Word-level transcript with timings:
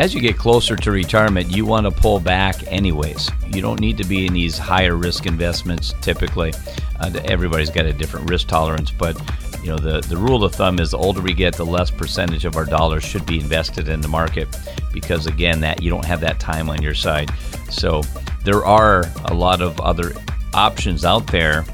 as 0.00 0.14
you 0.14 0.20
get 0.22 0.38
closer 0.38 0.76
to 0.76 0.90
retirement, 0.90 1.54
you 1.54 1.66
want 1.66 1.84
to 1.84 1.90
pull 1.90 2.18
back 2.18 2.56
anyways. 2.72 3.28
You 3.48 3.60
don't 3.60 3.78
need 3.78 3.98
to 3.98 4.04
be 4.04 4.24
in 4.24 4.32
these 4.32 4.56
higher 4.56 4.96
risk 4.96 5.26
investments 5.26 5.92
typically. 6.00 6.54
Uh, 6.98 7.20
everybody's 7.26 7.68
got 7.68 7.84
a 7.84 7.92
different 7.92 8.30
risk 8.30 8.48
tolerance, 8.48 8.90
but 8.90 9.20
you 9.62 9.68
know 9.68 9.76
the, 9.76 10.00
the 10.00 10.16
rule 10.16 10.42
of 10.42 10.54
thumb 10.54 10.80
is 10.80 10.92
the 10.92 10.96
older 10.96 11.20
we 11.20 11.34
get, 11.34 11.54
the 11.54 11.66
less 11.66 11.90
percentage 11.90 12.46
of 12.46 12.56
our 12.56 12.64
dollars 12.64 13.04
should 13.04 13.26
be 13.26 13.38
invested 13.40 13.90
in 13.90 14.00
the 14.00 14.08
market 14.08 14.48
because 14.90 15.26
again, 15.26 15.60
that 15.60 15.82
you 15.82 15.90
don't 15.90 16.06
have 16.06 16.20
that 16.20 16.40
time 16.40 16.70
on 16.70 16.80
your 16.80 16.94
side. 16.94 17.30
So 17.68 18.00
there 18.42 18.64
are 18.64 19.04
a 19.26 19.34
lot 19.34 19.60
of 19.60 19.78
other 19.80 20.14
options 20.54 21.04
out 21.04 21.26
there 21.26 21.66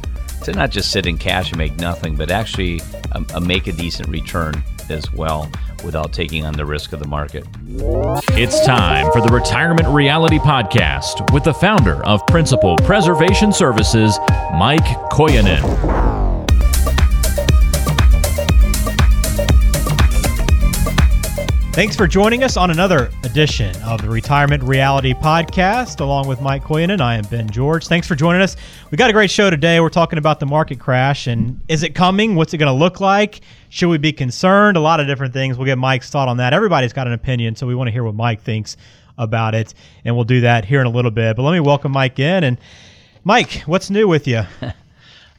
to 0.42 0.52
not 0.52 0.72
just 0.72 0.90
sit 0.90 1.06
in 1.06 1.16
cash 1.16 1.50
and 1.50 1.58
make 1.58 1.76
nothing, 1.76 2.16
but 2.16 2.32
actually 2.32 2.80
um, 3.12 3.24
uh, 3.32 3.38
make 3.38 3.68
a 3.68 3.72
decent 3.72 4.08
return 4.08 4.64
as 4.90 5.12
well 5.12 5.48
without 5.86 6.12
taking 6.12 6.44
on 6.44 6.52
the 6.52 6.66
risk 6.66 6.92
of 6.92 7.00
the 7.00 7.08
market. 7.08 7.46
It's 8.32 8.64
time 8.66 9.10
for 9.12 9.22
the 9.22 9.28
Retirement 9.32 9.88
Reality 9.88 10.38
Podcast 10.38 11.32
with 11.32 11.44
the 11.44 11.54
founder 11.54 12.04
of 12.04 12.26
Principal 12.26 12.76
Preservation 12.76 13.52
Services, 13.52 14.18
Mike 14.58 14.84
Koyanen. 15.10 16.05
Thanks 21.76 21.94
for 21.94 22.06
joining 22.06 22.42
us 22.42 22.56
on 22.56 22.70
another 22.70 23.10
edition 23.22 23.76
of 23.82 24.00
the 24.00 24.08
Retirement 24.08 24.62
Reality 24.62 25.12
Podcast. 25.12 26.00
Along 26.00 26.26
with 26.26 26.40
Mike 26.40 26.62
Koyanen, 26.62 27.02
I 27.02 27.16
am 27.16 27.24
Ben 27.24 27.50
George. 27.50 27.86
Thanks 27.86 28.08
for 28.08 28.14
joining 28.14 28.40
us. 28.40 28.56
We 28.90 28.96
got 28.96 29.10
a 29.10 29.12
great 29.12 29.30
show 29.30 29.50
today. 29.50 29.78
We're 29.80 29.90
talking 29.90 30.18
about 30.18 30.40
the 30.40 30.46
market 30.46 30.80
crash 30.80 31.26
and 31.26 31.60
is 31.68 31.82
it 31.82 31.94
coming? 31.94 32.34
What's 32.34 32.54
it 32.54 32.56
going 32.56 32.72
to 32.72 32.78
look 32.78 33.00
like? 33.00 33.42
Should 33.68 33.90
we 33.90 33.98
be 33.98 34.14
concerned? 34.14 34.78
A 34.78 34.80
lot 34.80 35.00
of 35.00 35.06
different 35.06 35.34
things. 35.34 35.58
We'll 35.58 35.66
get 35.66 35.76
Mike's 35.76 36.08
thought 36.08 36.28
on 36.28 36.38
that. 36.38 36.54
Everybody's 36.54 36.94
got 36.94 37.08
an 37.08 37.12
opinion, 37.12 37.56
so 37.56 37.66
we 37.66 37.74
want 37.74 37.88
to 37.88 37.92
hear 37.92 38.04
what 38.04 38.14
Mike 38.14 38.40
thinks 38.40 38.78
about 39.18 39.54
it, 39.54 39.74
and 40.06 40.14
we'll 40.14 40.24
do 40.24 40.40
that 40.40 40.64
here 40.64 40.80
in 40.80 40.86
a 40.86 40.90
little 40.90 41.10
bit. 41.10 41.36
But 41.36 41.42
let 41.42 41.52
me 41.52 41.60
welcome 41.60 41.92
Mike 41.92 42.18
in. 42.18 42.42
And 42.42 42.56
Mike, 43.22 43.64
what's 43.66 43.90
new 43.90 44.08
with 44.08 44.26
you? 44.26 44.44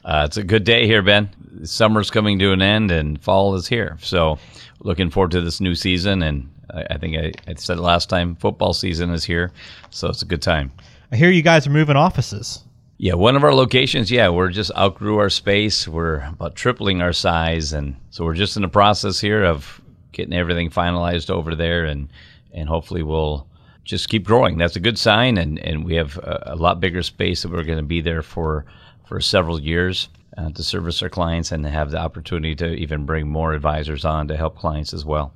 Uh, 0.04 0.24
it's 0.24 0.38
a 0.38 0.42
good 0.42 0.64
day 0.64 0.86
here, 0.86 1.02
Ben. 1.02 1.28
Summer's 1.64 2.10
coming 2.10 2.38
to 2.38 2.52
an 2.52 2.62
end 2.62 2.90
and 2.90 3.20
fall 3.20 3.54
is 3.56 3.68
here. 3.68 3.98
So 4.00 4.38
looking 4.80 5.10
forward 5.10 5.30
to 5.32 5.40
this 5.40 5.60
new 5.60 5.74
season. 5.74 6.22
And 6.22 6.50
I, 6.72 6.84
I 6.90 6.98
think 6.98 7.16
I, 7.16 7.32
I, 7.50 7.54
said 7.54 7.78
last 7.78 8.08
time, 8.08 8.36
football 8.36 8.72
season 8.72 9.10
is 9.10 9.24
here, 9.24 9.52
so 9.90 10.08
it's 10.08 10.22
a 10.22 10.26
good 10.26 10.42
time. 10.42 10.72
I 11.12 11.16
hear 11.16 11.30
you 11.30 11.42
guys 11.42 11.66
are 11.66 11.70
moving 11.70 11.96
offices. 11.96 12.62
Yeah, 12.98 13.14
one 13.14 13.36
of 13.36 13.44
our 13.44 13.54
locations, 13.54 14.10
yeah, 14.10 14.28
we're 14.28 14.50
just 14.50 14.72
outgrew 14.76 15.18
our 15.18 15.30
space. 15.30 15.86
We're 15.86 16.24
about 16.24 16.56
tripling 16.56 17.00
our 17.00 17.12
size, 17.12 17.72
and 17.72 17.94
so 18.10 18.24
we're 18.24 18.34
just 18.34 18.56
in 18.56 18.62
the 18.62 18.68
process 18.68 19.20
here 19.20 19.44
of 19.44 19.80
getting 20.10 20.34
everything 20.34 20.68
finalized 20.68 21.30
over 21.30 21.54
there, 21.54 21.84
and 21.84 22.08
and 22.52 22.68
hopefully 22.68 23.04
we'll 23.04 23.46
just 23.84 24.08
keep 24.08 24.24
growing. 24.24 24.58
That's 24.58 24.74
a 24.74 24.80
good 24.80 24.98
sign, 24.98 25.38
and 25.38 25.60
and 25.60 25.84
we 25.84 25.94
have 25.94 26.18
a, 26.18 26.42
a 26.46 26.56
lot 26.56 26.80
bigger 26.80 27.04
space 27.04 27.42
that 27.42 27.52
we're 27.52 27.62
going 27.62 27.78
to 27.78 27.84
be 27.84 28.00
there 28.00 28.22
for 28.22 28.64
for 29.08 29.20
several 29.20 29.58
years 29.58 30.10
uh, 30.36 30.50
to 30.50 30.62
service 30.62 31.02
our 31.02 31.08
clients 31.08 31.50
and 31.50 31.64
have 31.66 31.90
the 31.90 31.98
opportunity 31.98 32.54
to 32.54 32.74
even 32.74 33.06
bring 33.06 33.26
more 33.26 33.54
advisors 33.54 34.04
on 34.04 34.28
to 34.28 34.36
help 34.36 34.56
clients 34.56 34.92
as 34.92 35.04
well. 35.04 35.32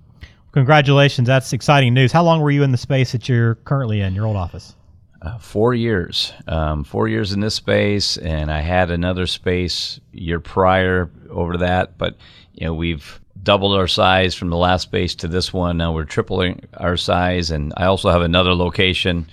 Congratulations. 0.53 1.27
That's 1.27 1.53
exciting 1.55 1.95
news. 1.95 2.13
How 2.13 2.23
long 2.23 2.43
were 2.43 2.51
you 2.51 2.63
in 2.63 2.73
the 2.73 2.79
space 2.79 3.13
that 3.13 3.29
you're 3.29 3.55
currently 3.55 4.03
in, 4.03 4.15
your 4.15 4.27
old 4.27 4.37
office? 4.37 4.77
Uh, 5.23 5.39
four 5.39 5.73
years. 5.73 6.35
Um, 6.47 6.85
four 6.85 7.09
years 7.09 7.33
in 7.33 7.41
this 7.41 7.55
space, 7.55 8.19
and 8.19 8.53
I 8.53 8.61
had 8.61 8.91
another 8.91 9.27
space 9.27 9.99
year 10.13 10.41
prior 10.41 11.11
over 11.31 11.57
that, 11.59 11.97
but 11.97 12.17
you 12.53 12.67
know 12.67 12.75
we've 12.75 13.21
doubled 13.43 13.77
our 13.77 13.89
size 13.89 14.35
from 14.35 14.51
the 14.51 14.57
last 14.57 14.83
space 14.83 15.15
to 15.17 15.29
this 15.29 15.53
one. 15.53 15.79
Now 15.79 15.93
we're 15.93 16.05
tripling 16.05 16.61
our 16.77 16.99
size, 16.99 17.51
and 17.51 17.73
I 17.77 17.87
also 17.87 18.11
have 18.11 18.23
another 18.23 18.53
location 18.55 19.29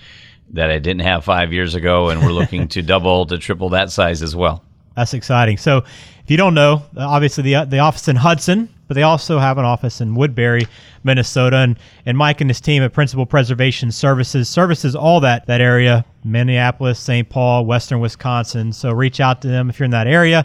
that 0.52 0.70
I 0.70 0.78
didn't 0.78 1.02
have 1.02 1.24
five 1.24 1.52
years 1.52 1.74
ago, 1.74 2.10
and 2.10 2.22
we're 2.22 2.32
looking 2.32 2.68
to 2.68 2.82
double 2.82 3.26
to 3.26 3.38
triple 3.38 3.68
that 3.70 3.90
size 3.90 4.22
as 4.22 4.34
well. 4.34 4.64
That's 4.96 5.14
exciting. 5.14 5.56
So, 5.56 5.78
if 5.78 6.30
you 6.30 6.36
don't 6.36 6.54
know, 6.54 6.82
obviously 6.96 7.42
the 7.42 7.64
the 7.64 7.78
office 7.78 8.08
in 8.08 8.16
Hudson, 8.16 8.68
but 8.88 8.94
they 8.94 9.04
also 9.04 9.38
have 9.38 9.56
an 9.56 9.64
office 9.64 10.00
in 10.00 10.14
Woodbury, 10.14 10.66
Minnesota, 11.04 11.58
and 11.58 11.78
and 12.06 12.18
Mike 12.18 12.40
and 12.40 12.50
his 12.50 12.60
team 12.60 12.82
at 12.82 12.92
Principal 12.92 13.24
Preservation 13.24 13.92
Services 13.92 14.48
services 14.48 14.96
all 14.96 15.20
that 15.20 15.46
that 15.46 15.60
area, 15.60 16.04
Minneapolis, 16.24 16.98
St. 16.98 17.28
Paul, 17.28 17.66
Western 17.66 18.00
Wisconsin. 18.00 18.72
So 18.72 18.92
reach 18.92 19.20
out 19.20 19.42
to 19.42 19.48
them 19.48 19.70
if 19.70 19.78
you're 19.78 19.84
in 19.84 19.92
that 19.92 20.08
area. 20.08 20.44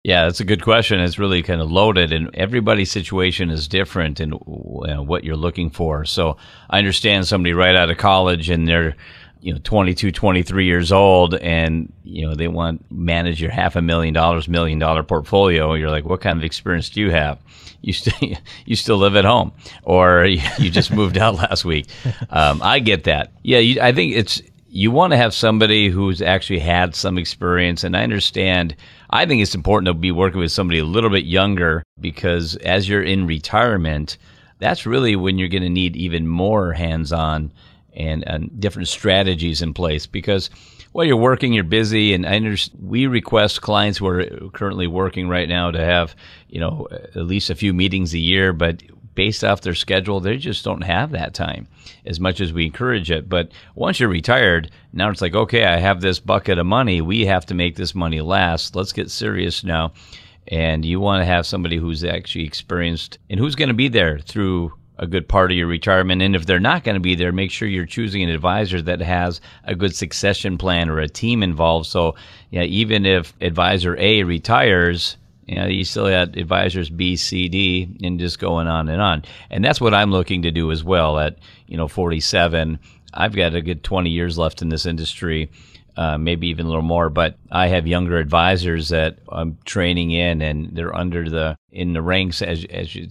Yeah, 0.03 0.25
that's 0.25 0.41
a 0.41 0.45
good 0.45 0.61
question. 0.61 0.99
It's 0.99 1.17
really 1.17 1.41
kind 1.43 1.61
of 1.61 1.71
loaded, 1.71 2.11
and 2.11 2.29
everybody's 2.35 2.91
situation 2.91 3.49
is 3.49 3.69
different 3.69 4.19
in 4.19 4.31
what 4.31 5.23
you're 5.23 5.37
looking 5.37 5.69
for. 5.69 6.03
So 6.03 6.35
I 6.69 6.77
understand 6.77 7.25
somebody 7.25 7.53
right 7.53 7.75
out 7.75 7.89
of 7.89 7.97
college 7.97 8.49
and 8.49 8.67
they're 8.67 8.97
you 9.39 9.53
know 9.53 9.59
22 9.63 10.11
23 10.11 10.65
years 10.65 10.91
old 10.91 11.35
and 11.35 11.93
you 12.03 12.27
know 12.27 12.35
they 12.35 12.47
want 12.47 12.83
manage 12.91 13.39
your 13.39 13.51
half 13.51 13.75
a 13.75 13.81
million 13.81 14.13
dollars 14.13 14.47
million 14.47 14.79
dollar 14.79 15.03
portfolio 15.03 15.75
you're 15.75 15.91
like 15.91 16.03
what 16.03 16.19
kind 16.19 16.39
of 16.39 16.43
experience 16.43 16.89
do 16.89 16.99
you 16.99 17.11
have 17.11 17.37
you 17.85 17.93
still 17.93 18.13
you 18.65 18.75
still 18.75 18.97
live 18.97 19.15
at 19.15 19.25
home 19.25 19.53
or 19.83 20.25
you 20.59 20.69
just 20.69 20.91
moved 20.91 21.17
out 21.17 21.35
last 21.35 21.63
week. 21.63 21.87
Um, 22.29 22.61
i 22.61 22.79
get 22.79 23.05
that. 23.05 23.31
Yeah 23.43 23.59
you, 23.59 23.81
i 23.81 23.91
think 23.91 24.15
it's 24.15 24.41
you 24.67 24.91
want 24.91 25.11
to 25.11 25.17
have 25.17 25.33
somebody 25.33 25.87
who's 25.87 26.21
actually 26.21 26.59
had 26.59 26.95
some 26.95 27.17
experience 27.17 27.83
and 27.83 27.95
i 27.95 28.03
understand 28.03 28.75
i 29.09 29.25
think 29.25 29.41
it's 29.41 29.55
important 29.55 29.87
to 29.87 29.93
be 29.93 30.11
working 30.11 30.39
with 30.39 30.51
somebody 30.51 30.79
a 30.79 30.85
little 30.85 31.09
bit 31.09 31.23
younger 31.25 31.83
because 32.01 32.57
as 32.57 32.89
you're 32.89 33.03
in 33.03 33.25
retirement 33.25 34.17
that's 34.59 34.85
really 34.85 35.15
when 35.15 35.37
you're 35.37 35.47
going 35.47 35.63
to 35.63 35.69
need 35.69 35.95
even 35.95 36.27
more 36.27 36.73
hands-on 36.73 37.51
and, 37.93 38.27
and 38.27 38.59
different 38.59 38.87
strategies 38.87 39.61
in 39.61 39.73
place 39.73 40.05
because 40.05 40.49
while 40.95 41.03
you're 41.03 41.17
working, 41.17 41.51
you're 41.51 41.65
busy, 41.65 42.13
and 42.13 42.25
I 42.25 42.37
understand 42.37 42.79
we 42.81 43.05
request 43.05 43.61
clients 43.61 43.97
who 43.97 44.07
are 44.07 44.25
currently 44.53 44.87
working 44.87 45.27
right 45.27 45.49
now 45.49 45.69
to 45.69 45.77
have, 45.77 46.15
you 46.47 46.61
know, 46.61 46.87
at 46.89 47.17
least 47.17 47.49
a 47.49 47.55
few 47.55 47.73
meetings 47.73 48.13
a 48.13 48.17
year, 48.17 48.53
but 48.53 48.81
based 49.13 49.43
off 49.43 49.59
their 49.59 49.75
schedule, 49.75 50.21
they 50.21 50.37
just 50.37 50.63
don't 50.63 50.85
have 50.85 51.11
that 51.11 51.33
time 51.33 51.67
as 52.05 52.21
much 52.21 52.39
as 52.39 52.53
we 52.53 52.67
encourage 52.67 53.11
it. 53.11 53.27
But 53.27 53.51
once 53.75 53.99
you're 53.99 54.07
retired, 54.07 54.71
now 54.93 55.09
it's 55.09 55.21
like, 55.21 55.35
okay, 55.35 55.65
I 55.65 55.75
have 55.79 55.99
this 55.99 56.21
bucket 56.21 56.59
of 56.59 56.65
money. 56.65 57.01
We 57.01 57.25
have 57.25 57.45
to 57.47 57.55
make 57.55 57.75
this 57.75 57.93
money 57.93 58.21
last. 58.21 58.73
Let's 58.73 58.93
get 58.93 59.11
serious 59.11 59.65
now. 59.65 59.91
And 60.47 60.85
you 60.85 61.01
want 61.01 61.19
to 61.19 61.25
have 61.25 61.45
somebody 61.45 61.75
who's 61.75 62.05
actually 62.05 62.45
experienced 62.45 63.17
and 63.29 63.37
who's 63.37 63.55
going 63.55 63.67
to 63.67 63.75
be 63.75 63.89
there 63.89 64.19
through 64.19 64.71
a 64.97 65.07
good 65.07 65.27
part 65.27 65.51
of 65.51 65.57
your 65.57 65.67
retirement. 65.67 66.21
And 66.21 66.35
if 66.35 66.45
they're 66.45 66.59
not 66.59 66.83
going 66.83 66.95
to 66.95 67.01
be 67.01 67.15
there, 67.15 67.31
make 67.31 67.51
sure 67.51 67.67
you're 67.67 67.85
choosing 67.85 68.23
an 68.23 68.29
advisor 68.29 68.81
that 68.81 69.01
has 69.01 69.41
a 69.63 69.75
good 69.75 69.95
succession 69.95 70.57
plan 70.57 70.89
or 70.89 70.99
a 70.99 71.07
team 71.07 71.43
involved. 71.43 71.87
So, 71.87 72.15
yeah, 72.49 72.63
even 72.63 73.05
if 73.05 73.33
advisor 73.41 73.97
A 73.97 74.23
retires, 74.23 75.17
you 75.45 75.55
know, 75.55 75.67
you 75.67 75.83
still 75.83 76.07
have 76.07 76.35
advisors 76.37 76.89
B, 76.89 77.15
C, 77.15 77.49
D, 77.49 77.97
and 78.03 78.19
just 78.19 78.39
going 78.39 78.67
on 78.67 78.89
and 78.89 79.01
on. 79.01 79.23
And 79.49 79.63
that's 79.63 79.81
what 79.81 79.93
I'm 79.93 80.11
looking 80.11 80.41
to 80.43 80.51
do 80.51 80.71
as 80.71 80.83
well. 80.83 81.19
At 81.19 81.37
you 81.67 81.77
know 81.77 81.87
47, 81.87 82.79
I've 83.13 83.35
got 83.35 83.53
a 83.55 83.61
good 83.61 83.83
20 83.83 84.09
years 84.09 84.37
left 84.37 84.61
in 84.61 84.69
this 84.69 84.85
industry. 84.85 85.51
Uh, 85.97 86.17
maybe 86.17 86.47
even 86.47 86.65
a 86.65 86.69
little 86.69 86.81
more. 86.81 87.09
But 87.09 87.37
I 87.51 87.67
have 87.67 87.87
younger 87.87 88.17
advisors 88.17 88.89
that 88.89 89.19
I'm 89.29 89.57
training 89.63 90.11
in, 90.11 90.41
and 90.41 90.75
they're 90.75 90.95
under 90.95 91.29
the 91.29 91.57
in 91.71 91.93
the 91.93 92.01
ranks, 92.01 92.41
as 92.41 92.65
as 92.65 92.93
you 92.95 93.07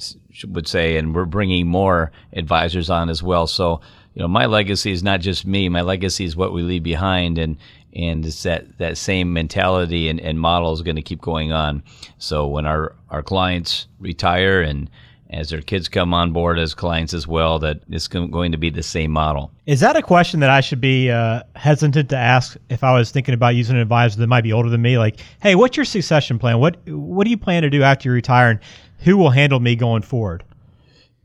would 0.48 0.68
say, 0.68 0.96
and 0.98 1.14
we're 1.14 1.24
bringing 1.24 1.66
more 1.66 2.12
advisors 2.34 2.90
on 2.90 3.08
as 3.08 3.22
well. 3.22 3.46
So 3.46 3.80
you 4.14 4.22
know, 4.22 4.28
my 4.28 4.46
legacy 4.46 4.92
is 4.92 5.02
not 5.02 5.20
just 5.20 5.46
me. 5.46 5.68
My 5.68 5.80
legacy 5.80 6.24
is 6.24 6.36
what 6.36 6.52
we 6.52 6.62
leave 6.62 6.82
behind, 6.82 7.38
and 7.38 7.56
and 7.94 8.26
it's 8.26 8.42
that, 8.42 8.78
that 8.78 8.98
same 8.98 9.32
mentality 9.32 10.08
and, 10.08 10.20
and 10.20 10.40
model 10.40 10.72
is 10.72 10.82
going 10.82 10.96
to 10.96 11.02
keep 11.02 11.20
going 11.20 11.52
on. 11.52 11.82
So 12.18 12.46
when 12.46 12.66
our, 12.66 12.94
our 13.10 13.22
clients 13.22 13.86
retire 14.00 14.60
and 14.62 14.90
as 15.30 15.50
their 15.50 15.62
kids 15.62 15.88
come 15.88 16.14
on 16.14 16.32
board 16.32 16.58
as 16.58 16.74
clients 16.74 17.14
as 17.14 17.26
well, 17.26 17.58
that 17.58 17.80
it's 17.88 18.08
going 18.08 18.52
to 18.52 18.58
be 18.58 18.70
the 18.70 18.82
same 18.82 19.10
model. 19.10 19.50
Is 19.66 19.80
that 19.80 19.96
a 19.96 20.02
question 20.02 20.40
that 20.40 20.50
I 20.50 20.60
should 20.60 20.80
be 20.80 21.10
uh, 21.10 21.42
hesitant 21.56 22.10
to 22.10 22.16
ask 22.16 22.56
if 22.68 22.84
I 22.84 22.92
was 22.92 23.10
thinking 23.10 23.34
about 23.34 23.54
using 23.54 23.76
an 23.76 23.82
advisor 23.82 24.20
that 24.20 24.26
might 24.26 24.42
be 24.42 24.52
older 24.52 24.68
than 24.68 24.82
me? 24.82 24.98
Like, 24.98 25.20
hey, 25.42 25.54
what's 25.54 25.76
your 25.76 25.84
succession 25.84 26.38
plan? 26.38 26.58
What 26.58 26.76
What 26.88 27.24
do 27.24 27.30
you 27.30 27.38
plan 27.38 27.62
to 27.62 27.70
do 27.70 27.82
after 27.82 28.08
you 28.08 28.14
retire, 28.14 28.50
and 28.50 28.60
who 28.98 29.16
will 29.16 29.30
handle 29.30 29.60
me 29.60 29.76
going 29.76 30.02
forward? 30.02 30.44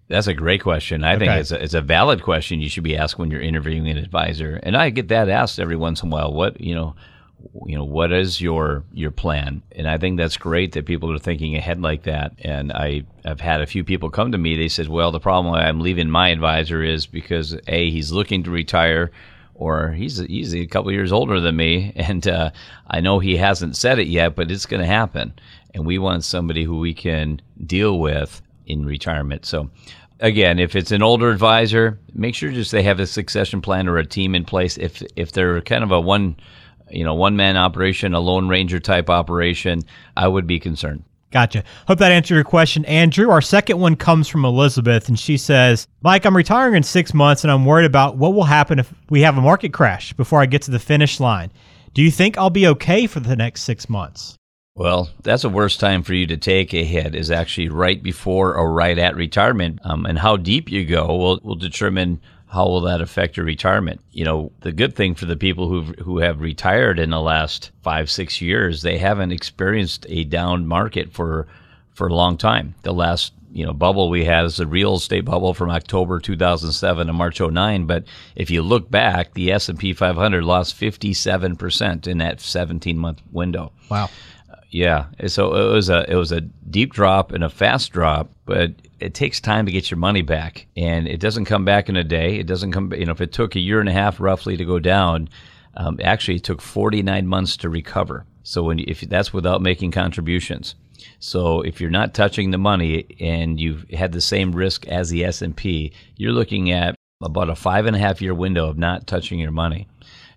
That's 0.08 0.28
a 0.28 0.34
great 0.34 0.64
question. 0.64 1.04
I 1.04 1.16
okay. 1.16 1.26
think 1.26 1.40
it's 1.42 1.52
a, 1.52 1.64
it's 1.64 1.74
a 1.76 1.82
valid 1.82 2.24
question 2.24 2.62
you 2.62 2.70
should 2.70 2.84
be 2.84 2.98
asked 2.98 3.20
when 3.20 3.30
you're 3.30 3.42
interviewing 3.42 3.88
an 3.90 3.98
advisor. 3.98 4.60
And 4.64 4.76
I 4.76 4.90
get 4.90 5.10
that 5.10 5.30
asked 5.30 5.60
every 5.60 5.76
once 5.76 6.02
in 6.02 6.10
a 6.10 6.12
while. 6.12 6.34
What, 6.34 6.60
you 6.60 6.74
know, 6.74 6.96
you 7.66 7.76
know 7.76 7.84
what 7.84 8.12
is 8.12 8.42
your 8.42 8.84
your 8.94 9.12
plan? 9.12 9.62
And 9.74 9.90
i 9.90 9.98
think 9.98 10.18
that's 10.18 10.38
great 10.38 10.74
that 10.74 10.86
people 10.86 11.12
are 11.14 11.20
thinking 11.20 11.56
ahead 11.56 11.82
like 11.82 12.04
that. 12.04 12.34
And 12.40 12.72
i 12.72 13.04
have 13.26 13.40
had 13.40 13.62
a 13.62 13.68
few 13.68 13.84
people 13.84 14.10
come 14.10 14.32
to 14.32 14.38
me. 14.38 14.56
They 14.56 14.70
said 14.70 14.90
well 14.90 15.12
the 15.12 15.20
problem 15.20 15.54
i'm 15.54 15.80
leaving 15.80 16.10
my 16.10 16.30
advisor 16.30 16.84
is 16.84 17.06
because 17.06 17.58
a 17.68 17.90
he's 17.90 18.12
looking 18.12 18.44
to 18.44 18.52
retire 18.52 19.12
or 19.56 19.92
he's 19.92 20.18
he's 20.20 20.56
a 20.56 20.66
couple 20.66 20.92
years 20.92 21.12
older 21.12 21.40
than 21.40 21.56
me 21.56 21.92
and 21.98 22.28
uh, 22.28 22.50
i 22.88 23.00
know 23.00 23.20
he 23.20 23.36
hasn't 23.36 23.76
said 23.76 24.00
it 24.00 24.08
yet 24.08 24.36
but 24.36 24.52
it's 24.52 24.66
going 24.66 24.82
to 24.82 24.88
happen. 24.88 25.34
And 25.74 25.86
we 25.86 26.00
want 26.00 26.24
somebody 26.24 26.64
who 26.64 26.80
we 26.80 26.94
can 26.94 27.42
deal 27.66 28.00
with 28.00 28.42
in 28.66 28.86
retirement. 28.86 29.46
So 29.46 29.70
again, 30.20 30.60
if 30.60 30.76
it's 30.76 30.92
an 30.92 31.02
older 31.02 31.30
advisor, 31.30 32.00
make 32.14 32.36
sure 32.36 32.52
just 32.52 32.72
they 32.72 32.84
have 32.84 33.00
a 33.00 33.08
succession 33.08 33.62
plan 33.62 33.88
or 33.88 33.98
a 33.98 34.06
team 34.06 34.36
in 34.36 34.46
place. 34.46 34.78
If 34.78 35.04
if 35.16 35.32
they're 35.32 35.62
kind 35.62 35.84
of 35.84 35.92
a 35.92 36.00
one 36.00 36.36
you 36.92 37.04
know, 37.04 37.14
one 37.14 37.36
man 37.36 37.58
operation, 37.58 38.14
a 38.14 38.20
Lone 38.20 38.48
Ranger 38.48 38.80
type 38.80 39.10
operation, 39.10 39.84
I 40.16 40.28
would 40.28 40.48
be 40.48 40.60
concerned. 40.60 41.04
Gotcha. 41.32 41.64
Hope 41.88 42.00
that 42.00 42.12
answered 42.12 42.34
your 42.36 42.44
question, 42.44 42.86
Andrew. 42.86 43.30
Our 43.30 43.42
second 43.42 43.80
one 43.80 43.96
comes 43.96 44.28
from 44.28 44.46
Elizabeth, 44.46 45.08
and 45.10 45.20
she 45.20 45.38
says, 45.38 45.88
Mike, 46.02 46.26
I'm 46.26 46.36
retiring 46.36 46.74
in 46.74 46.82
six 46.82 47.14
months, 47.14 47.44
and 47.44 47.52
I'm 47.52 47.66
worried 47.66 47.86
about 47.86 48.18
what 48.18 48.34
will 48.34 48.46
happen 48.46 48.80
if 48.80 48.92
we 49.10 49.22
have 49.22 49.38
a 49.38 49.42
market 49.42 49.72
crash 49.72 50.12
before 50.14 50.42
I 50.42 50.48
get 50.48 50.64
to 50.64 50.72
the 50.72 50.80
finish 50.80 51.20
line. 51.20 51.52
Do 51.94 52.02
you 52.02 52.10
think 52.10 52.38
I'll 52.38 52.50
be 52.50 52.68
okay 52.68 53.06
for 53.06 53.20
the 53.20 53.36
next 53.36 53.62
six 53.62 53.88
months? 53.88 54.38
Well, 54.76 55.10
that's 55.24 55.42
the 55.42 55.50
worst 55.50 55.80
time 55.80 56.04
for 56.04 56.14
you 56.14 56.26
to 56.28 56.38
take 56.38 56.74
a 56.74 56.84
hit 56.84 57.14
is 57.14 57.30
actually 57.30 57.70
right 57.70 58.02
before 58.02 58.56
or 58.56 58.72
right 58.72 58.98
at 58.98 59.16
retirement. 59.16 59.80
Um, 59.84 60.06
and 60.06 60.18
how 60.18 60.38
deep 60.38 60.72
you 60.72 60.86
go 60.86 61.06
will, 61.16 61.40
will 61.44 61.56
determine 61.56 62.22
how 62.50 62.66
will 62.66 62.82
that 62.82 63.00
affect 63.00 63.38
your 63.38 63.46
retirement? 63.46 64.02
You 64.12 64.26
know, 64.26 64.52
the 64.62 64.72
good 64.72 64.96
thing 64.96 65.14
for 65.14 65.26
the 65.26 65.38
people 65.38 65.70
who 65.70 65.84
who 66.04 66.18
have 66.18 66.42
retired 66.42 67.00
in 67.00 67.12
the 67.12 67.22
last 67.22 67.72
five 67.84 68.10
six 68.10 68.42
years, 68.42 68.82
they 68.82 68.98
haven't 68.98 69.32
experienced 69.32 70.06
a 70.10 70.24
down 70.24 70.66
market 70.66 71.14
for 71.14 71.48
for 71.94 72.08
a 72.08 72.14
long 72.14 72.38
time. 72.38 72.74
The 72.82 72.94
last 72.94 73.34
you 73.52 73.66
know 73.66 73.74
bubble 73.74 74.10
we 74.10 74.26
had 74.26 74.46
is 74.46 74.58
the 74.58 74.66
real 74.66 74.96
estate 74.96 75.26
bubble 75.26 75.54
from 75.54 75.70
October 75.70 76.20
2007 76.20 77.06
to 77.06 77.14
March 77.14 77.40
09. 77.40 77.86
But 77.86 78.06
if 78.36 78.50
you 78.50 78.64
look 78.64 78.90
back, 78.90 79.36
the 79.36 79.52
S 79.52 79.70
and 79.70 79.78
P 79.78 79.94
500 79.94 80.44
lost 80.44 80.74
57 80.74 81.56
percent 81.56 82.08
in 82.08 82.18
that 82.18 82.42
17 82.42 82.98
month 82.98 83.22
window. 83.32 83.72
Wow. 83.92 84.10
Yeah, 84.72 85.06
so 85.26 85.56
it 85.56 85.74
was 85.74 85.90
a 85.90 86.10
it 86.10 86.16
was 86.16 86.32
a 86.32 86.42
deep 86.42 86.94
drop 86.94 87.32
and 87.32 87.44
a 87.44 87.50
fast 87.50 87.92
drop, 87.92 88.30
but 88.46 88.74
it 89.00 89.16
takes 89.16 89.40
time 89.40 89.66
to 89.66 89.72
get 89.72 89.90
your 89.90 89.98
money 89.98 90.22
back, 90.22 90.68
and 90.78 91.08
it 91.08 91.20
doesn't 91.20 91.46
come 91.46 91.66
back 91.66 91.90
in 91.90 91.96
a 91.96 92.04
day. 92.04 92.38
It 92.38 92.46
doesn't 92.46 92.72
come. 92.72 92.94
You 92.94 93.06
know, 93.06 93.12
if 93.12 93.22
it 93.22 93.32
took 93.32 93.56
a 93.56 93.60
year 93.60 93.80
and 93.80 93.90
a 93.90 93.94
half 93.94 94.20
roughly 94.20 94.58
to 94.58 94.66
go 94.66 94.78
down, 94.78 95.30
um, 95.76 96.00
actually 96.04 96.36
it 96.36 96.44
took 96.44 96.62
49 96.62 97.26
months 97.26 97.58
to 97.58 97.70
recover. 97.70 98.26
So 98.44 98.64
when 98.64 98.80
if 98.80 99.02
that's 99.02 99.34
without 99.34 99.62
making 99.62 99.92
contributions. 99.92 100.76
So 101.20 101.62
if 101.62 101.80
you're 101.80 101.90
not 101.90 102.14
touching 102.14 102.52
the 102.52 102.58
money 102.58 103.06
and 103.20 103.60
you've 103.60 103.90
had 103.90 104.12
the 104.12 104.22
same 104.22 104.52
risk 104.52 104.88
as 104.88 105.10
the 105.10 105.24
S 105.26 105.42
and 105.42 105.56
P, 105.56 105.94
you're 106.16 106.34
looking 106.34 106.72
at 106.72 106.96
about 107.22 107.50
a 107.50 107.56
five 107.56 107.86
and 107.86 107.96
a 107.96 108.00
half 108.00 108.22
year 108.22 108.34
window 108.34 108.68
of 108.68 108.78
not 108.78 109.08
touching 109.08 109.40
your 109.40 109.52
money. 109.52 109.88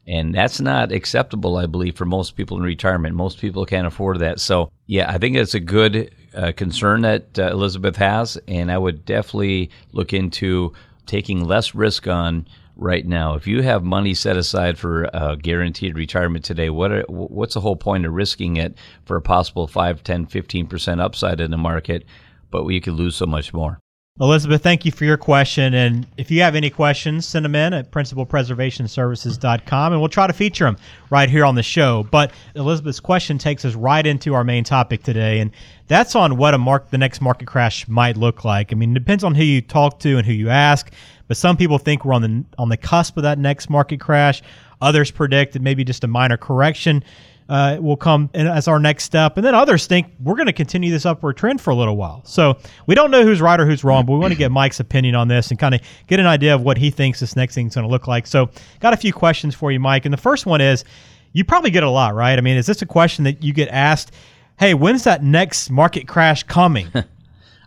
And 0.06 0.34
that's 0.34 0.60
not 0.60 0.90
acceptable, 0.90 1.56
I 1.56 1.66
believe, 1.66 1.96
for 1.96 2.04
most 2.04 2.36
people 2.36 2.56
in 2.56 2.64
retirement. 2.64 3.14
Most 3.14 3.38
people 3.38 3.64
can't 3.64 3.86
afford 3.86 4.18
that. 4.18 4.40
So, 4.40 4.70
yeah, 4.86 5.10
I 5.10 5.18
think 5.18 5.36
it's 5.36 5.54
a 5.54 5.60
good 5.60 6.12
uh, 6.34 6.52
concern 6.56 7.02
that 7.02 7.38
uh, 7.38 7.50
Elizabeth 7.52 7.96
has. 7.96 8.36
And 8.48 8.72
I 8.72 8.78
would 8.78 9.04
definitely 9.04 9.70
look 9.92 10.12
into 10.12 10.72
taking 11.06 11.44
less 11.44 11.74
risk 11.74 12.08
on 12.08 12.46
right 12.76 13.06
now. 13.06 13.34
If 13.34 13.46
you 13.46 13.62
have 13.62 13.84
money 13.84 14.14
set 14.14 14.36
aside 14.36 14.78
for 14.78 15.04
a 15.12 15.36
guaranteed 15.36 15.96
retirement 15.96 16.44
today, 16.44 16.70
what 16.70 16.90
are, 16.90 17.04
what's 17.08 17.54
the 17.54 17.60
whole 17.60 17.76
point 17.76 18.06
of 18.06 18.12
risking 18.12 18.56
it 18.56 18.76
for 19.04 19.16
a 19.16 19.22
possible 19.22 19.66
5, 19.66 20.02
10, 20.02 20.26
15% 20.26 21.00
upside 21.00 21.40
in 21.40 21.50
the 21.50 21.58
market, 21.58 22.04
but 22.50 22.66
you 22.66 22.80
could 22.80 22.94
lose 22.94 23.14
so 23.14 23.26
much 23.26 23.52
more? 23.52 23.78
Elizabeth, 24.20 24.62
thank 24.62 24.84
you 24.84 24.92
for 24.92 25.06
your 25.06 25.16
question. 25.16 25.72
And 25.72 26.06
if 26.18 26.30
you 26.30 26.42
have 26.42 26.54
any 26.54 26.68
questions, 26.68 27.26
send 27.26 27.46
them 27.46 27.54
in 27.54 27.72
at 27.72 27.90
principalpreservationservices.com 27.90 29.92
and 29.92 30.02
we'll 30.02 30.10
try 30.10 30.26
to 30.26 30.34
feature 30.34 30.66
them 30.66 30.76
right 31.08 31.30
here 31.30 31.46
on 31.46 31.54
the 31.54 31.62
show. 31.62 32.06
But 32.10 32.30
Elizabeth's 32.54 33.00
question 33.00 33.38
takes 33.38 33.64
us 33.64 33.74
right 33.74 34.06
into 34.06 34.34
our 34.34 34.44
main 34.44 34.64
topic 34.64 35.02
today, 35.02 35.40
and 35.40 35.50
that's 35.88 36.14
on 36.14 36.36
what 36.36 36.52
a 36.52 36.58
mark 36.58 36.90
the 36.90 36.98
next 36.98 37.22
market 37.22 37.46
crash 37.46 37.88
might 37.88 38.18
look 38.18 38.44
like. 38.44 38.70
I 38.70 38.74
mean, 38.74 38.90
it 38.90 39.00
depends 39.00 39.24
on 39.24 39.34
who 39.34 39.44
you 39.44 39.62
talk 39.62 39.98
to 40.00 40.18
and 40.18 40.26
who 40.26 40.34
you 40.34 40.50
ask, 40.50 40.92
but 41.26 41.38
some 41.38 41.56
people 41.56 41.78
think 41.78 42.04
we're 42.04 42.12
on 42.12 42.22
the 42.22 42.44
on 42.58 42.68
the 42.68 42.76
cusp 42.76 43.16
of 43.16 43.22
that 43.22 43.38
next 43.38 43.70
market 43.70 43.98
crash. 43.98 44.42
Others 44.82 45.10
predict 45.10 45.54
that 45.54 45.62
maybe 45.62 45.84
just 45.84 46.04
a 46.04 46.08
minor 46.08 46.36
correction 46.36 47.02
uh, 47.48 47.76
will 47.80 47.96
come 47.96 48.30
as 48.34 48.68
our 48.68 48.78
next 48.78 49.04
step. 49.04 49.36
And 49.36 49.44
then 49.44 49.54
others 49.54 49.86
think 49.86 50.06
we're 50.20 50.34
going 50.34 50.46
to 50.46 50.52
continue 50.52 50.90
this 50.90 51.06
upward 51.06 51.36
trend 51.36 51.60
for 51.60 51.70
a 51.70 51.74
little 51.74 51.96
while. 51.96 52.22
So 52.24 52.56
we 52.86 52.94
don't 52.94 53.10
know 53.10 53.24
who's 53.24 53.40
right 53.40 53.58
or 53.58 53.66
who's 53.66 53.84
wrong, 53.84 54.06
but 54.06 54.12
we 54.12 54.18
want 54.18 54.32
to 54.32 54.38
get 54.38 54.50
Mike's 54.50 54.80
opinion 54.80 55.14
on 55.14 55.28
this 55.28 55.50
and 55.50 55.58
kind 55.58 55.74
of 55.74 55.80
get 56.06 56.20
an 56.20 56.26
idea 56.26 56.54
of 56.54 56.62
what 56.62 56.78
he 56.78 56.90
thinks 56.90 57.20
this 57.20 57.36
next 57.36 57.54
thing's 57.54 57.74
going 57.74 57.86
to 57.86 57.90
look 57.90 58.06
like. 58.06 58.26
So 58.26 58.50
got 58.80 58.92
a 58.92 58.96
few 58.96 59.12
questions 59.12 59.54
for 59.54 59.70
you, 59.70 59.80
Mike. 59.80 60.04
And 60.04 60.12
the 60.12 60.18
first 60.18 60.46
one 60.46 60.60
is 60.60 60.84
you 61.32 61.44
probably 61.44 61.70
get 61.70 61.82
a 61.82 61.90
lot, 61.90 62.14
right? 62.14 62.38
I 62.38 62.42
mean, 62.42 62.56
is 62.56 62.66
this 62.66 62.82
a 62.82 62.86
question 62.86 63.24
that 63.24 63.42
you 63.42 63.52
get 63.52 63.68
asked? 63.68 64.12
Hey, 64.58 64.74
when's 64.74 65.04
that 65.04 65.22
next 65.22 65.70
market 65.70 66.06
crash 66.06 66.42
coming? 66.44 66.88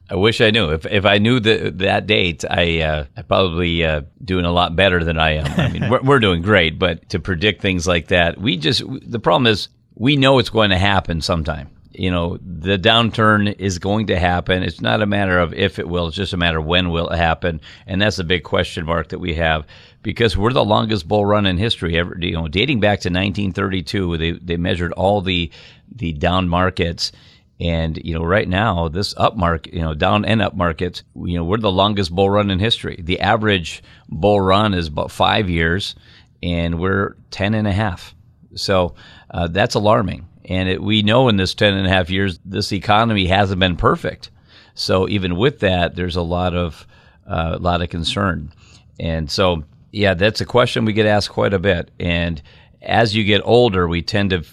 I 0.09 0.15
wish 0.15 0.39
I 0.39 0.51
knew. 0.51 0.71
If 0.71 0.85
if 0.85 1.05
I 1.05 1.17
knew 1.17 1.39
the, 1.39 1.71
that 1.77 2.05
date, 2.05 2.45
I 2.49 2.81
uh, 2.81 3.05
I 3.17 3.21
probably 3.23 3.83
uh, 3.83 4.01
doing 4.23 4.45
a 4.45 4.51
lot 4.51 4.75
better 4.75 5.03
than 5.03 5.17
I 5.17 5.37
am. 5.37 5.59
I 5.59 5.69
mean, 5.69 5.89
we're, 5.89 6.01
we're 6.01 6.19
doing 6.19 6.41
great, 6.41 6.77
but 6.77 7.09
to 7.09 7.19
predict 7.19 7.61
things 7.61 7.87
like 7.87 8.07
that, 8.07 8.39
we 8.39 8.57
just 8.57 8.83
the 8.87 9.19
problem 9.19 9.47
is 9.47 9.69
we 9.95 10.15
know 10.15 10.39
it's 10.39 10.49
going 10.49 10.69
to 10.69 10.77
happen 10.77 11.21
sometime. 11.21 11.69
You 11.91 12.11
know, 12.11 12.37
the 12.37 12.77
downturn 12.77 13.57
is 13.57 13.79
going 13.79 14.07
to 14.07 14.19
happen. 14.19 14.63
It's 14.63 14.81
not 14.81 15.01
a 15.01 15.05
matter 15.05 15.39
of 15.39 15.53
if 15.53 15.79
it 15.79 15.87
will, 15.87 16.07
it's 16.07 16.17
just 16.17 16.33
a 16.33 16.37
matter 16.37 16.59
of 16.59 16.65
when 16.65 16.89
will 16.89 17.09
it 17.09 17.17
happen. 17.17 17.61
And 17.87 18.01
that's 18.01 18.17
the 18.17 18.25
big 18.25 18.43
question 18.43 18.85
mark 18.85 19.09
that 19.09 19.19
we 19.19 19.35
have 19.35 19.65
because 20.03 20.35
we're 20.35 20.51
the 20.51 20.63
longest 20.63 21.07
bull 21.07 21.25
run 21.25 21.45
in 21.45 21.57
history 21.57 21.97
ever, 21.97 22.17
you 22.19 22.33
know, 22.33 22.49
dating 22.49 22.81
back 22.81 22.99
to 23.01 23.09
1932, 23.09 24.17
they 24.17 24.31
they 24.31 24.57
measured 24.57 24.91
all 24.91 25.21
the 25.21 25.49
the 25.89 26.11
down 26.11 26.49
markets 26.49 27.11
and 27.59 27.97
you 28.03 28.13
know, 28.13 28.23
right 28.23 28.47
now, 28.47 28.89
this 28.89 29.13
up 29.17 29.37
market, 29.37 29.73
you 29.73 29.81
know, 29.81 29.93
down 29.93 30.25
and 30.25 30.41
up 30.41 30.55
markets, 30.55 31.03
you 31.15 31.37
know, 31.37 31.43
we're 31.43 31.57
the 31.57 31.71
longest 31.71 32.13
bull 32.13 32.29
run 32.29 32.49
in 32.51 32.59
history. 32.59 32.99
The 33.01 33.19
average 33.19 33.83
bull 34.09 34.41
run 34.41 34.73
is 34.73 34.87
about 34.87 35.11
five 35.11 35.49
years, 35.49 35.95
and 36.43 36.79
we're 36.79 37.15
ten 37.31 37.53
and 37.53 37.67
a 37.67 37.71
half. 37.71 38.13
So 38.55 38.95
uh, 39.31 39.47
that's 39.47 39.75
alarming. 39.75 40.27
And 40.45 40.69
it, 40.69 40.81
we 40.81 41.01
know 41.01 41.27
in 41.27 41.37
this 41.37 41.53
10 41.53 41.73
and 41.73 41.87
a 41.87 41.89
half 41.89 42.09
years, 42.09 42.39
this 42.45 42.71
economy 42.71 43.25
hasn't 43.25 43.59
been 43.59 43.75
perfect. 43.75 44.29
So 44.75 45.07
even 45.09 45.35
with 45.35 45.59
that, 45.59 45.95
there's 45.95 46.15
a 46.15 46.21
lot 46.21 46.53
of 46.53 46.85
uh, 47.27 47.53
a 47.55 47.57
lot 47.57 47.81
of 47.81 47.89
concern. 47.89 48.51
And 48.99 49.31
so, 49.31 49.63
yeah, 49.91 50.13
that's 50.13 50.41
a 50.41 50.45
question 50.45 50.85
we 50.85 50.93
get 50.93 51.07
asked 51.07 51.29
quite 51.31 51.53
a 51.53 51.59
bit. 51.59 51.89
And 51.99 52.41
as 52.83 53.15
you 53.15 53.23
get 53.23 53.41
older, 53.43 53.87
we 53.87 54.03
tend 54.03 54.29
to, 54.29 54.43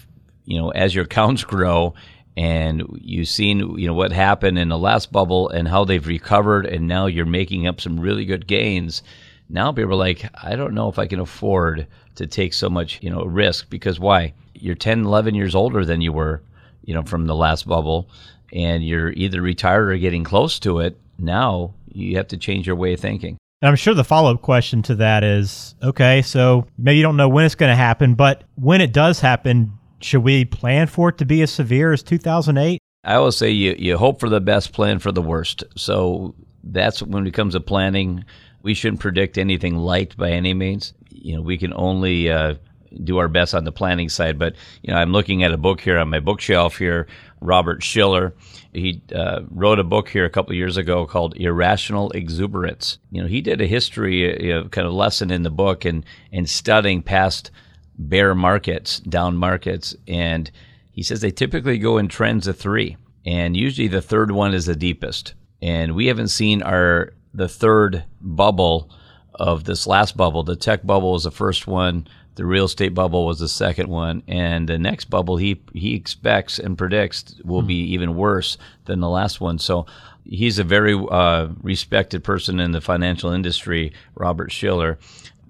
you 0.45 0.59
know, 0.59 0.69
as 0.71 0.95
your 0.95 1.03
accounts 1.05 1.43
grow, 1.43 1.93
and 2.35 2.83
you've 2.99 3.27
seen, 3.27 3.77
you 3.77 3.87
know, 3.87 3.93
what 3.93 4.11
happened 4.11 4.57
in 4.57 4.69
the 4.69 4.77
last 4.77 5.11
bubble 5.11 5.49
and 5.49 5.67
how 5.67 5.85
they've 5.85 6.05
recovered, 6.05 6.65
and 6.65 6.87
now 6.87 7.05
you're 7.05 7.25
making 7.25 7.67
up 7.67 7.79
some 7.79 7.99
really 7.99 8.25
good 8.25 8.47
gains. 8.47 9.03
Now 9.49 9.71
people 9.71 9.91
are 9.91 9.95
like, 9.95 10.25
I 10.41 10.55
don't 10.55 10.73
know 10.73 10.89
if 10.89 10.97
I 10.97 11.07
can 11.07 11.19
afford 11.19 11.87
to 12.15 12.27
take 12.27 12.53
so 12.53 12.69
much, 12.69 12.99
you 13.01 13.09
know, 13.09 13.23
risk 13.23 13.69
because 13.69 13.99
why? 13.99 14.33
You're 14.53 14.75
10, 14.75 15.05
11 15.05 15.35
years 15.35 15.55
older 15.55 15.85
than 15.85 16.01
you 16.01 16.13
were, 16.13 16.41
you 16.83 16.93
know, 16.93 17.03
from 17.03 17.27
the 17.27 17.35
last 17.35 17.67
bubble, 17.67 18.09
and 18.51 18.85
you're 18.85 19.11
either 19.11 19.41
retired 19.41 19.91
or 19.91 19.97
getting 19.97 20.23
close 20.23 20.59
to 20.59 20.79
it. 20.79 20.97
Now 21.19 21.73
you 21.91 22.17
have 22.17 22.27
to 22.29 22.37
change 22.37 22.65
your 22.65 22.75
way 22.75 22.93
of 22.93 22.99
thinking. 22.99 23.37
And 23.61 23.69
I'm 23.69 23.75
sure 23.75 23.93
the 23.93 24.03
follow 24.03 24.33
up 24.33 24.41
question 24.41 24.81
to 24.83 24.95
that 24.95 25.23
is 25.23 25.75
okay, 25.81 26.21
so 26.21 26.67
maybe 26.77 26.97
you 26.97 27.03
don't 27.03 27.15
know 27.15 27.29
when 27.29 27.45
it's 27.45 27.55
going 27.55 27.71
to 27.71 27.75
happen, 27.75 28.15
but 28.15 28.43
when 28.55 28.81
it 28.81 28.91
does 28.91 29.19
happen, 29.19 29.71
should 30.03 30.23
we 30.23 30.45
plan 30.45 30.87
for 30.87 31.09
it 31.09 31.17
to 31.19 31.25
be 31.25 31.41
as 31.41 31.51
severe 31.51 31.93
as 31.93 32.03
2008? 32.03 32.79
I 33.05 33.15
always 33.15 33.35
say 33.35 33.49
you, 33.49 33.75
you 33.77 33.97
hope 33.97 34.19
for 34.19 34.29
the 34.29 34.41
best, 34.41 34.71
plan 34.71 34.99
for 34.99 35.11
the 35.11 35.21
worst. 35.21 35.63
So 35.75 36.35
that's 36.63 37.01
when 37.01 37.27
it 37.27 37.33
comes 37.33 37.53
to 37.53 37.59
planning 37.59 38.23
we 38.63 38.73
shouldn't 38.73 39.01
predict 39.01 39.37
anything 39.37 39.75
light 39.75 40.15
by 40.17 40.31
any 40.31 40.53
means. 40.53 40.93
You 41.09 41.35
know, 41.35 41.41
we 41.41 41.57
can 41.57 41.73
only 41.73 42.31
uh, 42.31 42.55
do 43.03 43.17
our 43.17 43.27
best 43.27 43.53
on 43.53 43.65
the 43.65 43.71
planning 43.71 44.09
side. 44.09 44.39
But 44.39 44.55
you 44.81 44.93
know, 44.93 44.99
I'm 44.99 45.11
looking 45.11 45.43
at 45.43 45.51
a 45.51 45.57
book 45.57 45.81
here 45.81 45.99
on 45.99 46.09
my 46.09 46.21
bookshelf 46.21 46.77
here 46.77 47.07
Robert 47.43 47.83
Shiller, 47.83 48.33
He 48.71 49.01
uh, 49.13 49.41
wrote 49.51 49.77
a 49.77 49.83
book 49.83 50.07
here 50.09 50.25
a 50.25 50.29
couple 50.29 50.55
years 50.55 50.77
ago 50.77 51.05
called 51.05 51.35
Irrational 51.35 52.09
Exuberance. 52.11 52.99
You 53.11 53.21
know, 53.21 53.27
he 53.27 53.41
did 53.41 53.59
a 53.59 53.67
history 53.67 54.53
uh, 54.53 54.69
kind 54.69 54.87
of 54.87 54.93
lesson 54.93 55.29
in 55.29 55.43
the 55.43 55.51
book 55.51 55.83
and 55.85 56.05
and 56.31 56.49
studying 56.49 57.03
past 57.03 57.51
bear 57.97 58.35
markets, 58.35 58.99
down 58.99 59.37
markets, 59.37 59.95
and 60.07 60.49
he 60.91 61.03
says 61.03 61.21
they 61.21 61.31
typically 61.31 61.77
go 61.77 61.97
in 61.97 62.07
trends 62.07 62.47
of 62.47 62.57
three, 62.57 62.97
and 63.25 63.57
usually 63.57 63.87
the 63.87 64.01
third 64.01 64.31
one 64.31 64.53
is 64.53 64.65
the 64.65 64.75
deepest. 64.75 65.33
And 65.61 65.95
we 65.95 66.07
haven't 66.07 66.27
seen 66.27 66.61
our 66.61 67.13
the 67.33 67.47
third 67.47 68.03
bubble 68.21 68.89
of 69.33 69.63
this 69.63 69.87
last 69.87 70.15
bubble. 70.15 70.43
The 70.43 70.55
tech 70.55 70.85
bubble 70.85 71.13
was 71.13 71.23
the 71.23 71.31
first 71.31 71.67
one. 71.67 72.07
The 72.35 72.45
real 72.45 72.65
estate 72.65 72.93
bubble 72.93 73.25
was 73.25 73.39
the 73.39 73.47
second 73.47 73.89
one, 73.89 74.23
and 74.27 74.67
the 74.67 74.77
next 74.77 75.05
bubble 75.05 75.37
he 75.37 75.61
he 75.73 75.95
expects 75.95 76.59
and 76.59 76.77
predicts 76.77 77.35
will 77.43 77.61
be 77.61 77.79
even 77.93 78.15
worse 78.15 78.57
than 78.85 78.99
the 78.99 79.09
last 79.09 79.39
one. 79.39 79.59
So 79.59 79.85
he's 80.25 80.59
a 80.59 80.63
very 80.63 80.93
uh, 80.93 81.49
respected 81.61 82.23
person 82.23 82.59
in 82.59 82.71
the 82.71 82.81
financial 82.81 83.31
industry, 83.31 83.93
Robert 84.15 84.51
Shiller. 84.51 84.97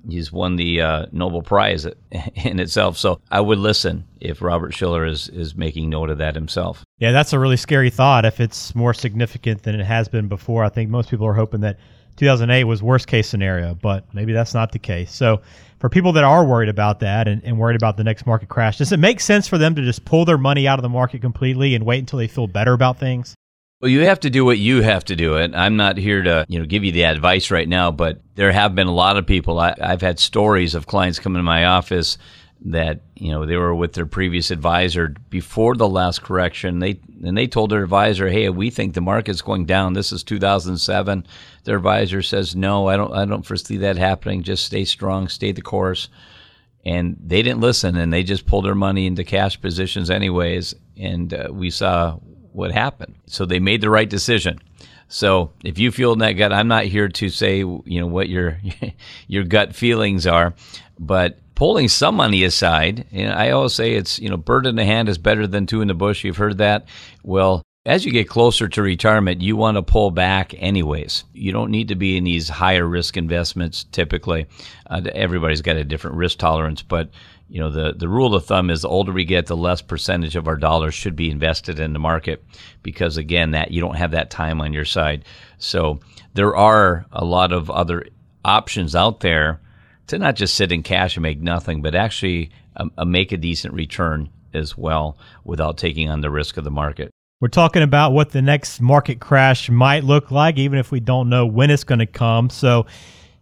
He's 0.08 0.32
won 0.32 0.56
the 0.56 0.82
uh, 0.82 1.06
Nobel 1.12 1.42
Prize 1.42 1.86
in 2.36 2.60
itself. 2.60 2.98
So 2.98 3.20
I 3.32 3.42
would 3.42 3.60
listen 3.60 4.06
if 4.20 4.42
Robert 4.42 4.74
Shiller 4.74 5.06
is 5.06 5.30
is 5.30 5.56
making 5.56 5.90
note 5.90 6.10
of 6.10 6.18
that 6.20 6.36
himself. 6.36 6.84
Yeah, 7.00 7.12
that's 7.12 7.34
a 7.34 7.40
really 7.40 7.58
scary 7.58 7.90
thought. 7.90 8.26
If 8.26 8.40
it's 8.40 8.76
more 8.76 8.94
significant 8.94 9.64
than 9.64 9.80
it 9.80 9.86
has 9.86 10.08
been 10.08 10.28
before, 10.28 10.64
I 10.64 10.70
think 10.70 10.90
most 10.90 11.10
people 11.10 11.28
are 11.28 11.34
hoping 11.34 11.62
that 11.62 11.78
2008 12.18 12.64
was 12.66 12.84
worst 12.84 13.08
case 13.08 13.28
scenario, 13.28 13.74
but 13.76 14.06
maybe 14.14 14.34
that's 14.34 14.54
not 14.54 14.72
the 14.72 14.80
case. 14.80 15.12
So 15.12 15.42
for 15.80 15.90
people 15.90 16.14
that 16.14 16.24
are 16.24 16.46
worried 16.46 16.70
about 16.70 17.00
that 17.00 17.28
and, 17.28 17.44
and 17.44 17.58
worried 17.58 17.76
about 17.76 17.98
the 17.98 18.04
next 18.04 18.26
market 18.26 18.50
crash, 18.50 18.78
does 18.78 18.92
it 18.92 19.00
make 19.00 19.20
sense 19.20 19.48
for 19.48 19.58
them 19.58 19.76
to 19.76 19.82
just 19.82 20.06
pull 20.06 20.26
their 20.26 20.38
money 20.38 20.68
out 20.68 20.80
of 20.80 20.84
the 20.84 20.90
market 20.90 21.22
completely 21.22 21.76
and 21.76 21.86
wait 21.86 22.00
until 22.00 22.20
they 22.20 22.28
feel 22.28 22.48
better 22.48 22.74
about 22.74 23.00
things? 23.00 23.36
Well, 23.84 23.92
you 23.92 24.06
have 24.06 24.22
to 24.22 24.30
do 24.30 24.46
what 24.46 24.60
you 24.60 24.82
have 24.82 25.04
to 25.04 25.16
do. 25.18 25.36
It. 25.36 25.54
I'm 25.54 25.76
not 25.76 25.98
here 25.98 26.24
to, 26.24 26.46
you 26.48 26.58
know, 26.58 26.66
give 26.66 26.86
you 26.86 26.94
the 26.94 27.04
advice 27.04 27.52
right 27.52 27.68
now, 27.68 27.92
but 27.92 28.22
there 28.36 28.54
have 28.54 28.74
been 28.74 28.88
a 28.88 28.94
lot 28.94 29.18
of 29.18 29.28
people. 29.28 29.60
I, 29.60 29.76
I've 29.78 30.00
had 30.00 30.20
stories 30.20 30.74
of 30.74 30.88
clients 30.88 31.20
come 31.20 31.36
into 31.36 31.44
my 31.44 31.66
office 31.66 32.18
that 32.62 33.02
you 33.16 33.30
know 33.30 33.46
they 33.46 33.58
were 33.58 33.76
with 33.76 33.92
their 33.92 34.06
previous 34.06 34.52
advisor 34.52 35.14
before 35.30 35.76
the 35.76 35.90
last 35.90 36.24
correction. 36.24 36.80
They 36.80 37.02
and 37.26 37.38
they 37.38 37.46
told 37.46 37.72
their 37.72 37.84
advisor, 37.84 38.30
"Hey, 38.30 38.48
we 38.48 38.70
think 38.70 38.94
the 38.94 39.02
market's 39.02 39.42
going 39.42 39.66
down. 39.66 39.92
This 39.92 40.14
is 40.14 40.24
2007." 40.24 41.26
Their 41.66 41.76
advisor 41.76 42.22
says, 42.22 42.56
"No, 42.56 42.88
I 42.88 42.96
don't. 42.96 43.14
I 43.14 43.26
don't 43.26 43.46
foresee 43.46 43.76
that 43.76 43.98
happening. 43.98 44.44
Just 44.44 44.66
stay 44.66 44.86
strong, 44.86 45.28
stay 45.28 45.52
the 45.52 45.62
course." 45.62 46.08
And 46.86 47.18
they 47.22 47.42
didn't 47.42 47.60
listen, 47.60 47.98
and 47.98 48.14
they 48.14 48.24
just 48.24 48.46
pulled 48.46 48.64
their 48.64 48.76
money 48.76 49.08
into 49.08 49.26
cash 49.26 49.60
positions 49.60 50.10
anyways. 50.10 50.74
And 50.96 51.34
uh, 51.34 51.50
we 51.52 51.70
saw 51.70 52.20
what 52.54 52.72
happened. 52.72 53.16
So 53.28 53.46
they 53.46 53.60
made 53.60 53.82
the 53.82 53.90
right 53.90 54.10
decision. 54.10 54.60
So 55.08 55.52
if 55.64 55.78
you 55.78 55.92
feel 55.92 56.14
in 56.14 56.20
that 56.20 56.34
gut, 56.34 56.54
I'm 56.54 56.68
not 56.68 56.86
here 56.86 57.08
to 57.08 57.30
say 57.30 57.58
you 57.60 57.84
know 57.86 58.08
what 58.08 58.30
your 58.30 58.60
your 59.28 59.44
gut 59.44 59.76
feelings 59.76 60.26
are, 60.26 60.54
but 61.00 61.40
pulling 61.56 61.88
some 61.88 62.16
money 62.16 62.44
aside, 62.44 63.06
you 63.12 63.26
know, 63.26 63.32
I 63.32 63.52
always 63.52 63.74
say 63.74 63.94
it's 63.94 64.20
you 64.20 64.30
know 64.30 64.38
bird 64.38 64.66
in 64.66 64.76
the 64.76 64.86
hand 64.86 65.10
is 65.10 65.18
better 65.18 65.46
than 65.46 65.66
two 65.66 65.82
in 65.82 65.88
the 65.88 65.94
bush. 65.94 66.24
You've 66.24 66.38
heard 66.38 66.58
that. 66.60 66.88
Well, 67.24 67.64
as 67.86 68.06
you 68.06 68.12
get 68.12 68.30
closer 68.30 68.70
to 68.70 68.82
retirement, 68.82 69.42
you 69.42 69.58
want 69.58 69.76
to 69.76 69.84
pull 69.84 70.10
back 70.10 70.54
anyways. 70.58 71.26
You 71.34 71.52
don't 71.52 71.72
need 71.72 71.90
to 71.90 71.96
be 71.96 72.16
in 72.16 72.24
these 72.24 72.48
higher 72.48 72.88
risk 72.88 73.18
investments 73.18 73.86
typically. 73.92 74.48
Uh, 74.88 75.02
everybody's 75.14 75.62
got 75.62 75.76
a 75.76 75.84
different 75.84 76.16
risk 76.16 76.38
tolerance, 76.38 76.82
but 76.82 77.10
you 77.50 77.60
know 77.60 77.70
the 77.70 77.94
the 77.94 78.08
rule 78.08 78.34
of 78.34 78.46
thumb 78.46 78.70
is 78.70 78.82
the 78.82 78.90
older 78.90 79.12
we 79.12 79.26
get 79.26 79.46
the 79.46 79.56
less 79.56 79.82
percentage 79.82 80.36
of 80.36 80.48
our 80.48 80.56
dollars 80.56 80.96
should 80.96 81.16
be 81.16 81.30
invested 81.30 81.80
in 81.80 81.94
the 81.94 82.00
market 82.00 82.44
because 82.82 83.18
again 83.18 83.52
that 83.52 83.70
you 83.70 83.80
don't 83.80 83.98
have 83.98 84.12
that 84.12 84.32
time 84.32 84.60
on 84.60 84.74
your 84.74 84.86
side 84.86 85.24
so 85.60 86.00
there 86.34 86.56
are 86.56 87.06
a 87.12 87.24
lot 87.24 87.52
of 87.52 87.70
other 87.70 88.08
options 88.44 88.96
out 88.96 89.20
there 89.20 89.62
to 90.08 90.18
not 90.18 90.36
just 90.36 90.56
sit 90.56 90.72
in 90.72 90.82
cash 90.82 91.16
and 91.16 91.22
make 91.22 91.42
nothing 91.42 91.82
but 91.82 91.94
actually 91.94 92.50
um, 92.76 92.92
uh, 92.98 93.06
make 93.06 93.32
a 93.32 93.38
decent 93.38 93.74
return 93.74 94.30
as 94.54 94.76
well 94.76 95.18
without 95.44 95.78
taking 95.78 96.10
on 96.10 96.22
the 96.22 96.32
risk 96.32 96.58
of 96.58 96.64
the 96.64 96.72
market 96.72 97.13
we're 97.44 97.50
talking 97.50 97.84
about 97.84 98.14
what 98.14 98.30
the 98.30 98.42
next 98.42 98.80
market 98.80 99.20
crash 99.20 99.70
might 99.70 100.06
look 100.06 100.32
like 100.32 100.58
even 100.58 100.80
if 100.80 100.92
we 100.92 101.02
don't 101.02 101.28
know 101.28 101.46
when 101.46 101.70
it's 101.70 101.84
going 101.84 102.00
to 102.00 102.06
come 102.06 102.50
so 102.50 102.86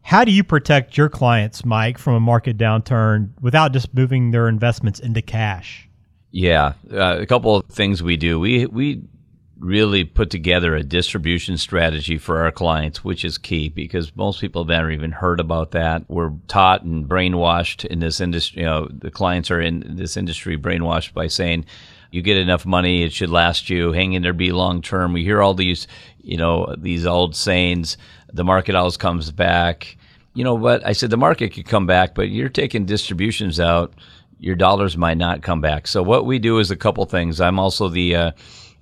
how 0.01 0.25
do 0.25 0.31
you 0.31 0.43
protect 0.43 0.97
your 0.97 1.07
clients, 1.07 1.63
Mike, 1.63 1.99
from 1.99 2.15
a 2.15 2.19
market 2.19 2.57
downturn 2.57 3.29
without 3.39 3.73
just 3.73 3.93
moving 3.93 4.31
their 4.31 4.47
investments 4.47 4.99
into 4.99 5.21
cash? 5.21 5.87
Yeah, 6.31 6.73
uh, 6.91 7.17
a 7.19 7.27
couple 7.27 7.55
of 7.55 7.67
things 7.67 8.01
we 8.01 8.17
do. 8.17 8.39
We 8.39 8.65
we 8.65 9.03
really 9.59 10.03
put 10.03 10.31
together 10.31 10.75
a 10.75 10.81
distribution 10.81 11.55
strategy 11.55 12.17
for 12.17 12.41
our 12.41 12.51
clients, 12.51 13.03
which 13.03 13.23
is 13.23 13.37
key 13.37 13.69
because 13.69 14.15
most 14.15 14.41
people 14.41 14.63
have 14.63 14.69
never 14.69 14.89
even 14.89 15.11
heard 15.11 15.39
about 15.39 15.69
that. 15.71 16.03
We're 16.07 16.31
taught 16.47 16.81
and 16.81 17.07
brainwashed 17.07 17.85
in 17.85 17.99
this 17.99 18.19
industry. 18.19 18.61
You 18.61 18.65
know, 18.65 18.87
the 18.91 19.11
clients 19.11 19.51
are 19.51 19.61
in 19.61 19.97
this 19.97 20.17
industry 20.17 20.57
brainwashed 20.57 21.13
by 21.13 21.27
saying, 21.27 21.65
"You 22.11 22.21
get 22.21 22.37
enough 22.37 22.65
money, 22.65 23.03
it 23.03 23.13
should 23.13 23.29
last 23.29 23.69
you. 23.69 23.91
Hang 23.93 24.13
in 24.13 24.21
there, 24.21 24.33
be 24.33 24.51
long 24.51 24.81
term." 24.81 25.13
We 25.13 25.23
hear 25.23 25.41
all 25.41 25.53
these, 25.53 25.87
you 26.21 26.37
know, 26.37 26.75
these 26.77 27.05
old 27.05 27.35
sayings 27.35 27.97
the 28.33 28.43
market 28.43 28.75
always 28.75 28.97
comes 28.97 29.31
back. 29.31 29.97
You 30.33 30.43
know 30.43 30.55
what? 30.55 30.85
I 30.85 30.93
said 30.93 31.09
the 31.09 31.17
market 31.17 31.53
could 31.53 31.67
come 31.67 31.85
back, 31.85 32.15
but 32.15 32.29
you're 32.29 32.49
taking 32.49 32.85
distributions 32.85 33.59
out. 33.59 33.93
Your 34.39 34.55
dollars 34.55 34.97
might 34.97 35.17
not 35.17 35.41
come 35.41 35.61
back. 35.61 35.87
So 35.87 36.01
what 36.01 36.25
we 36.25 36.39
do 36.39 36.59
is 36.59 36.71
a 36.71 36.75
couple 36.75 37.05
things. 37.05 37.41
I'm 37.41 37.59
also 37.59 37.89
the 37.89 38.15
uh, 38.15 38.31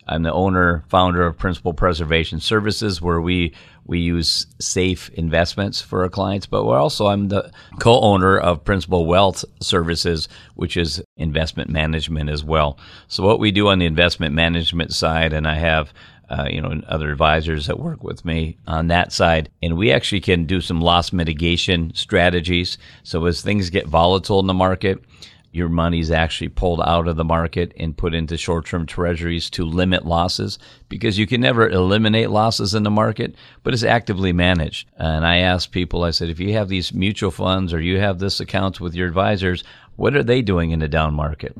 I'm 0.10 0.24
the 0.24 0.34
owner 0.34 0.84
founder 0.89 1.25
of 1.25 1.38
Principal 1.38 1.74
Preservation 1.74 2.39
Services, 2.39 3.01
where 3.01 3.22
we 3.22 3.54
we 3.86 4.00
use 4.00 4.46
safe 4.60 5.10
investments 5.13 5.82
for 5.82 6.04
our 6.04 6.10
clients. 6.10 6.46
But 6.46 6.66
we're 6.66 6.78
also 6.78 7.08
I'm 7.08 7.30
the 7.30 7.51
co-owner 7.80 8.38
of 8.38 8.63
Principal 8.63 9.06
Wealth 9.06 9.46
Services, 9.62 10.28
which 10.56 10.75
is 10.75 11.01
investment 11.16 11.70
management 11.70 12.30
as 12.30 12.44
well. 12.44 12.78
So 13.08 13.24
what 13.24 13.39
we 13.39 13.51
do 13.51 13.70
on 13.70 13.80
the 13.80 13.86
investment 13.86 14.34
management 14.34 14.94
side, 14.94 15.32
and 15.32 15.48
I 15.48 15.56
have 15.56 15.94
uh, 16.30 16.48
you 16.50 16.62
know, 16.62 16.80
other 16.88 17.12
advisors 17.12 17.66
that 17.66 17.80
work 17.80 18.04
with 18.04 18.24
me 18.24 18.58
on 18.68 18.88
that 18.88 19.12
side. 19.12 19.50
And 19.63 19.78
we 19.78 19.92
actually 19.92 20.22
can 20.22 20.46
do 20.46 20.62
some 20.62 20.80
loss 20.80 21.12
mitigation 21.12 21.92
strategies. 21.96 22.78
So 23.04 23.25
as 23.25 23.42
things 23.42 23.70
get 23.70 23.88
volatile 23.88 24.39
in 24.39 24.48
the 24.48 24.54
market, 24.54 25.04
your 25.51 25.70
money's 25.70 26.12
actually 26.12 26.50
pulled 26.50 26.82
out 26.82 27.08
of 27.08 27.15
the 27.15 27.24
market 27.24 27.74
and 27.77 27.98
put 27.98 28.13
into 28.13 28.38
short 28.38 28.65
term 28.65 28.86
treasuries 28.86 29.50
to 29.51 29.65
limit 29.65 30.06
losses 30.06 30.60
because 30.89 31.18
you 31.18 31.25
can 31.25 31.41
never 31.41 31.68
eliminate 31.68 32.29
losses 32.29 32.75
in 32.75 32.84
the 32.84 32.91
market, 32.91 33.36
but 33.63 33.74
it's 33.74 33.84
actively 33.84 34.32
managed. 34.32 34.88
And 34.98 35.25
I 35.25 35.38
asked 35.38 35.72
people, 35.72 36.03
I 36.03 36.12
said, 36.12 36.29
if 36.29 36.39
you 36.39 36.53
have 36.53 36.70
these 36.70 36.94
mutual 36.94 37.32
funds 37.32 37.74
or 37.74 37.82
you 37.82 38.00
have 38.00 38.20
this 38.20 38.39
accounts 38.39 38.79
with 38.79 38.94
your 38.94 39.08
advisors, 39.08 39.63
what 39.96 40.15
are 40.15 40.24
they 40.24 40.41
doing 40.41 40.72
in 40.72 40.79
the 40.79 40.88
down 40.88 41.13
market? 41.13 41.58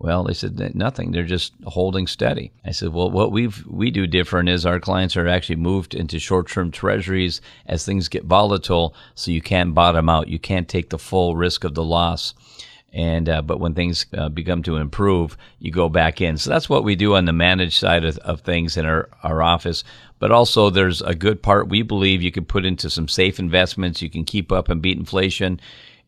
Well, 0.00 0.22
they 0.22 0.34
said 0.34 0.76
nothing. 0.76 1.10
They're 1.10 1.24
just 1.24 1.54
holding 1.64 2.06
steady. 2.06 2.52
I 2.64 2.70
said, 2.70 2.90
well, 2.90 3.10
what 3.10 3.32
we 3.32 3.48
we 3.66 3.90
do 3.90 4.06
different 4.06 4.48
is 4.48 4.64
our 4.64 4.78
clients 4.78 5.16
are 5.16 5.26
actually 5.26 5.56
moved 5.56 5.92
into 5.92 6.20
short-term 6.20 6.70
treasuries 6.70 7.40
as 7.66 7.84
things 7.84 8.08
get 8.08 8.24
volatile, 8.24 8.94
so 9.16 9.32
you 9.32 9.42
can't 9.42 9.74
bottom 9.74 10.08
out. 10.08 10.28
You 10.28 10.38
can't 10.38 10.68
take 10.68 10.90
the 10.90 11.00
full 11.00 11.34
risk 11.34 11.64
of 11.64 11.74
the 11.74 11.82
loss. 11.82 12.32
And 12.92 13.28
uh, 13.28 13.42
but 13.42 13.60
when 13.60 13.74
things 13.74 14.06
uh, 14.16 14.30
become 14.30 14.62
to 14.62 14.76
improve, 14.76 15.36
you 15.58 15.70
go 15.70 15.88
back 15.90 16.20
in. 16.22 16.38
So 16.38 16.48
that's 16.48 16.70
what 16.70 16.84
we 16.84 16.96
do 16.96 17.16
on 17.16 17.26
the 17.26 17.34
managed 17.34 17.78
side 17.78 18.04
of, 18.04 18.16
of 18.18 18.40
things 18.40 18.78
in 18.78 18.86
our, 18.86 19.10
our 19.22 19.42
office. 19.42 19.84
But 20.18 20.32
also, 20.32 20.70
there's 20.70 21.02
a 21.02 21.14
good 21.14 21.42
part 21.42 21.68
we 21.68 21.82
believe 21.82 22.22
you 22.22 22.32
can 22.32 22.46
put 22.46 22.64
into 22.64 22.88
some 22.88 23.06
safe 23.06 23.38
investments. 23.38 24.00
You 24.00 24.08
can 24.08 24.24
keep 24.24 24.50
up 24.50 24.70
and 24.70 24.80
beat 24.80 24.96
inflation 24.96 25.60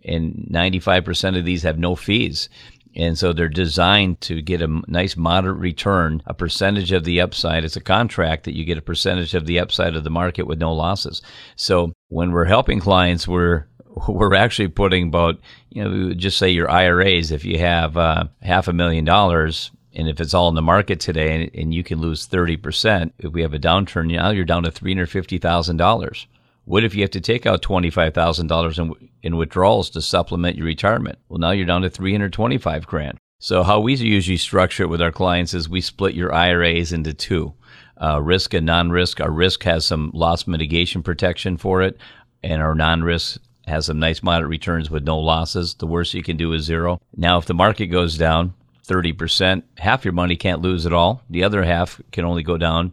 and 0.05 0.49
95% 0.51 1.39
of 1.39 1.45
these 1.45 1.63
have 1.63 1.79
no 1.79 1.97
fees. 1.97 2.49
And 2.97 3.17
so 3.17 3.33
they're 3.33 3.49
designed 3.49 4.21
to 4.23 4.43
get 4.43 4.63
a 4.63 4.83
nice 4.89 5.17
moderate 5.17 5.59
return, 5.59 6.23
a 6.27 6.35
percentage 6.35 6.91
of 6.91 7.05
the 7.05 7.21
upside. 7.21 7.65
It's 7.65 7.77
a 7.77 7.81
contract 7.81 8.45
that 8.45 8.57
you 8.57 8.65
get 8.65 8.79
a 8.79 8.83
percentage 8.83 9.35
of 9.35 9.47
the 9.47 9.61
upside 9.61 9.95
of 9.95 10.03
the 10.03 10.11
market 10.11 10.47
with 10.47 10.59
no 10.59 10.73
losses. 10.75 11.23
So 11.55 11.93
when 12.09 12.33
we're 12.33 12.47
helping 12.47 12.81
clients, 12.81 13.29
we're 13.29 13.67
we're 14.09 14.35
actually 14.35 14.69
putting 14.69 15.09
about, 15.09 15.39
you 15.71 15.85
know, 15.85 16.15
just 16.15 16.39
say 16.39 16.51
your 16.51 16.71
IRAs, 16.71 17.31
if 17.31 17.45
you 17.45 17.59
have 17.59 17.97
uh, 17.97 18.25
half 18.43 18.69
a 18.69 18.73
million 18.73 19.05
dollars, 19.05 19.71
and 19.93 20.09
if 20.09 20.21
it's 20.21 20.35
all 20.35 20.49
in 20.49 20.55
the 20.55 20.63
market 20.63 21.01
today 21.01 21.43
and, 21.43 21.51
and 21.55 21.75
you 21.75 21.83
can 21.83 22.01
lose 22.01 22.29
30%, 22.29 23.13
if 23.19 23.33
we 23.33 23.43
have 23.43 23.55
a 23.55 23.59
downturn, 23.59 24.13
now 24.13 24.31
you're 24.31 24.45
down 24.45 24.63
to 24.63 24.71
$350,000. 24.71 26.27
What 26.65 26.85
if 26.85 26.95
you 26.95 27.03
have 27.03 27.11
to 27.11 27.21
take 27.21 27.47
out 27.47 27.63
$25,000 27.63 28.79
in, 28.79 29.11
in 29.23 29.37
withdrawals 29.37 29.91
to 29.91 30.01
supplement 30.01 30.57
your 30.57 30.67
retirement? 30.67 31.19
Well, 31.29 31.39
now 31.39 31.51
you're 31.51 31.67
down 31.67 31.83
to 31.83 31.91
325 31.91 32.87
grand. 32.87 33.19
So 33.41 33.63
how 33.63 33.81
we 33.81 33.95
usually 33.95 34.37
structure 34.37 34.85
it 34.85 34.91
with 34.91 35.03
our 35.03 35.11
clients 35.11 35.55
is 35.55 35.69
we 35.69 35.81
split 35.81 36.15
your 36.15 36.33
IRAs 36.33 36.93
into 36.93 37.15
two. 37.15 37.55
Uh, 38.01 38.21
risk 38.23 38.55
and 38.55 38.65
non-risk. 38.65 39.21
Our 39.21 39.31
risk 39.31 39.63
has 39.65 39.85
some 39.85 40.11
loss 40.15 40.47
mitigation 40.47 41.03
protection 41.03 41.57
for 41.57 41.83
it, 41.83 41.99
and 42.43 42.63
our 42.63 42.75
non-risk 42.75 43.41
has 43.71 43.87
some 43.87 43.99
nice 43.99 44.23
moderate 44.23 44.51
returns 44.51 44.91
with 44.91 45.05
no 45.05 45.19
losses. 45.19 45.75
The 45.75 45.87
worst 45.87 46.15
you 46.15 46.23
can 46.23 46.37
do 46.37 46.53
is 46.53 46.65
zero. 46.65 47.01
Now, 47.17 47.39
if 47.39 47.47
the 47.47 47.55
market 47.55 47.87
goes 47.87 48.19
down, 48.19 48.55
30%, 48.87 49.63
half 49.79 50.05
your 50.05 50.13
money 50.13 50.37
can't 50.37 50.63
lose 50.63 50.85
at 50.85 50.93
all. 50.93 51.23
The 51.31 51.45
other 51.45 51.63
half 51.63 52.01
can 52.13 52.25
only 52.25 52.43
go 52.43 52.59
down 52.59 52.93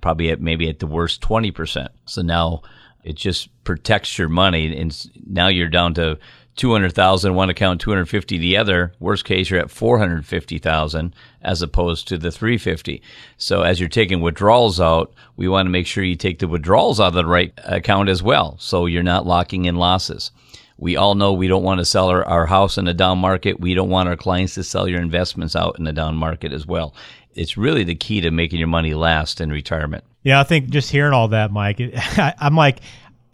probably 0.00 0.30
at 0.30 0.40
maybe 0.40 0.68
at 0.68 0.78
the 0.78 0.86
worst 0.86 1.20
20%. 1.20 1.88
So 2.06 2.22
now 2.22 2.62
it 3.04 3.14
just 3.14 3.48
protects 3.64 4.18
your 4.18 4.28
money 4.28 4.76
and 4.76 5.10
now 5.26 5.48
you're 5.48 5.68
down 5.68 5.94
to 5.94 6.18
200,000 6.56 7.34
one 7.34 7.50
account, 7.50 7.80
250 7.80 8.38
the 8.38 8.56
other. 8.56 8.92
Worst 8.98 9.24
case, 9.24 9.50
you're 9.50 9.60
at 9.60 9.70
450,000 9.70 11.14
as 11.42 11.62
opposed 11.62 12.08
to 12.08 12.18
the 12.18 12.30
350. 12.30 13.02
So 13.36 13.62
as 13.62 13.78
you're 13.78 13.88
taking 13.88 14.20
withdrawals 14.20 14.80
out, 14.80 15.12
we 15.36 15.48
want 15.48 15.66
to 15.66 15.70
make 15.70 15.86
sure 15.86 16.02
you 16.02 16.16
take 16.16 16.38
the 16.38 16.48
withdrawals 16.48 16.98
out 16.98 17.08
of 17.08 17.14
the 17.14 17.26
right 17.26 17.52
account 17.64 18.08
as 18.08 18.22
well. 18.22 18.56
So 18.58 18.86
you're 18.86 19.02
not 19.02 19.26
locking 19.26 19.66
in 19.66 19.76
losses. 19.76 20.30
We 20.78 20.96
all 20.96 21.14
know 21.14 21.32
we 21.32 21.48
don't 21.48 21.62
want 21.62 21.78
to 21.78 21.84
sell 21.84 22.08
our, 22.08 22.24
our 22.24 22.46
house 22.46 22.76
in 22.76 22.88
a 22.88 22.94
down 22.94 23.18
market. 23.18 23.60
We 23.60 23.74
don't 23.74 23.88
want 23.88 24.08
our 24.08 24.16
clients 24.16 24.54
to 24.54 24.64
sell 24.64 24.88
your 24.88 25.00
investments 25.00 25.56
out 25.56 25.78
in 25.78 25.84
the 25.84 25.92
down 25.92 26.16
market 26.16 26.52
as 26.52 26.66
well. 26.66 26.94
It's 27.34 27.56
really 27.56 27.84
the 27.84 27.94
key 27.94 28.22
to 28.22 28.30
making 28.30 28.58
your 28.58 28.68
money 28.68 28.94
last 28.94 29.40
in 29.40 29.50
retirement. 29.50 30.04
Yeah, 30.22 30.40
I 30.40 30.44
think 30.44 30.70
just 30.70 30.90
hearing 30.90 31.12
all 31.12 31.28
that, 31.28 31.52
Mike, 31.52 31.80
I, 31.94 32.34
I'm 32.38 32.56
like, 32.56 32.80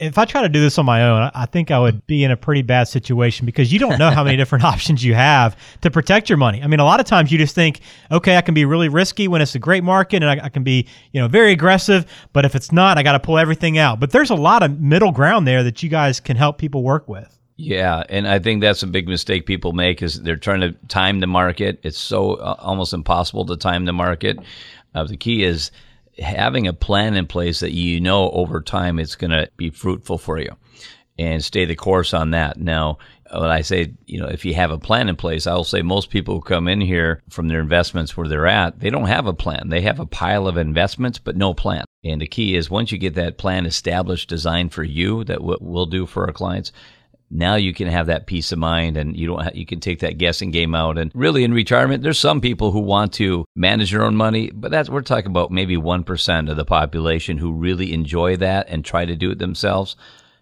if 0.03 0.19
I 0.19 0.25
try 0.25 0.43
to 0.43 0.49
do 0.49 0.61
this 0.61 0.79
on 0.79 0.85
my 0.85 1.05
own, 1.05 1.31
I 1.35 1.47
think 1.47 1.71
I 1.71 1.79
would 1.79 2.07
be 2.07 2.25
in 2.25 2.31
a 2.31 2.37
pretty 2.37 2.63
bad 2.63 2.85
situation 2.85 3.47
because 3.47 3.73
you 3.73 3.79
don't 3.79 3.99
know 3.99 4.11
how 4.11 4.25
many 4.25 4.37
different 4.43 4.65
options 4.65 5.05
you 5.05 5.15
have 5.15 5.57
to 5.83 5.91
protect 5.91 6.29
your 6.29 6.39
money. 6.39 6.63
I 6.63 6.67
mean, 6.67 6.81
a 6.81 6.85
lot 6.85 6.99
of 6.99 7.07
times 7.07 7.31
you 7.31 7.39
just 7.39 7.55
think, 7.55 7.81
okay, 8.11 8.37
I 8.37 8.41
can 8.41 8.55
be 8.55 8.65
really 8.65 8.89
risky 8.89 9.29
when 9.29 9.41
it's 9.41 9.55
a 9.55 9.61
great 9.61 9.85
market, 9.85 10.23
and 10.23 10.27
I, 10.27 10.47
I 10.47 10.49
can 10.49 10.65
be, 10.65 10.89
you 11.13 11.21
know, 11.21 11.29
very 11.29 11.53
aggressive. 11.53 12.05
But 12.33 12.45
if 12.45 12.55
it's 12.55 12.73
not, 12.73 12.99
I 12.99 13.03
got 13.03 13.13
to 13.13 13.21
pull 13.21 13.39
everything 13.39 13.79
out. 13.79 14.01
But 14.01 14.11
there's 14.11 14.31
a 14.31 14.35
lot 14.35 14.63
of 14.63 14.81
middle 14.81 15.13
ground 15.13 15.47
there 15.47 15.63
that 15.63 15.83
you 15.83 15.89
guys 15.89 16.19
can 16.19 16.37
help 16.37 16.59
people 16.59 16.83
work 16.83 17.09
with. 17.09 17.39
Yeah, 17.57 18.03
and 18.09 18.27
I 18.27 18.41
think 18.41 18.61
that's 18.61 18.83
a 18.83 18.89
big 18.89 19.07
mistake 19.07 19.47
people 19.47 19.73
make 19.73 20.03
is 20.03 20.21
they're 20.23 20.37
trying 20.37 20.63
to 20.63 20.73
time 20.89 21.21
the 21.21 21.29
market. 21.29 21.79
It's 21.85 21.99
so 21.99 22.35
uh, 22.35 22.57
almost 22.59 22.93
impossible 22.93 23.47
to 23.47 23.57
time 23.57 23.85
the 23.85 23.93
market. 23.93 24.39
Uh, 24.95 25.05
the 25.05 25.17
key 25.17 25.45
is 25.45 25.71
having 26.19 26.66
a 26.66 26.73
plan 26.73 27.14
in 27.14 27.26
place 27.26 27.61
that 27.61 27.73
you 27.73 28.00
know 28.00 28.31
over 28.31 28.61
time 28.61 28.99
it's 28.99 29.16
going 29.16 29.31
to 29.31 29.49
be 29.57 29.71
fruitful 29.71 30.19
for 30.19 30.38
you 30.38 30.57
and 31.19 31.45
stay 31.45 31.64
the 31.64 31.76
course 31.76 32.14
on 32.14 32.31
that. 32.31 32.59
Now, 32.59 32.99
when 33.31 33.50
I 33.50 33.62
say, 33.62 33.95
you 34.07 34.21
know, 34.21 34.26
if 34.26 34.45
you 34.45 34.54
have 34.54 34.71
a 34.71 34.78
plan 34.78 35.09
in 35.09 35.16
place, 35.16 35.47
I'll 35.47 35.64
say 35.64 35.83
most 35.83 36.11
people 36.11 36.35
who 36.35 36.40
come 36.40 36.69
in 36.69 36.81
here 36.81 37.23
from 37.31 37.49
their 37.49 37.61
investments 37.61 38.16
where 38.16 38.28
they're 38.28 38.47
at, 38.47 38.81
they 38.81 38.90
don't 38.90 39.07
have 39.07 39.26
a 39.26 39.33
plan. 39.33 39.69
They 39.69 39.83
have 39.83 40.00
a 40.00 40.07
pile 40.07 40.47
of 40.47 40.57
investments, 40.57 41.19
but 41.19 41.37
no 41.37 41.54
plan. 41.54 41.85
And 42.04 42.21
the 42.21 42.26
key 42.26 42.57
is 42.57 42.71
once 42.71 42.92
you 42.92 42.99
get 42.99 43.14
that 43.14 43.38
plan 43.38 43.64
established, 43.64 44.28
designed 44.28 44.73
for 44.73 44.85
you, 44.85 45.25
that 45.25 45.42
what 45.42 45.62
we'll 45.62 45.87
do 45.87 46.04
for 46.04 46.26
our 46.26 46.33
clients, 46.33 46.73
now 47.33 47.55
you 47.55 47.73
can 47.73 47.89
have 47.89 48.07
that 48.07 48.27
peace 48.27 48.53
of 48.53 48.59
mind 48.59 48.97
and 48.97 49.17
you 49.17 49.27
don't 49.27 49.55
you 49.57 49.65
can 49.65 49.81
take 49.81 50.01
that 50.01 50.19
guessing 50.19 50.51
game 50.51 50.75
out. 50.75 50.99
And 50.99 51.11
really 51.15 51.45
in 51.45 51.55
retirement 51.55 52.03
there's 52.03 52.19
some 52.19 52.41
people 52.41 52.71
who 52.71 52.81
want 52.81 53.12
to 53.15 53.47
manage 53.57 53.91
their 53.91 54.05
own 54.05 54.15
money 54.15 54.51
but 54.51 54.71
that's 54.71 54.91
we're 54.91 55.01
talking 55.01 55.31
about 55.31 55.51
maybe 55.51 55.77
1% 55.77 56.51
of 56.51 56.57
the 56.57 56.65
population 56.65 57.39
who 57.39 57.53
really 57.53 57.93
enjoy 57.93 58.37
that 58.37 58.69
and 58.69 58.85
try 58.85 59.05
to 59.05 59.17
do 59.17 59.31
it 59.31 59.39
themselves. 59.39 59.97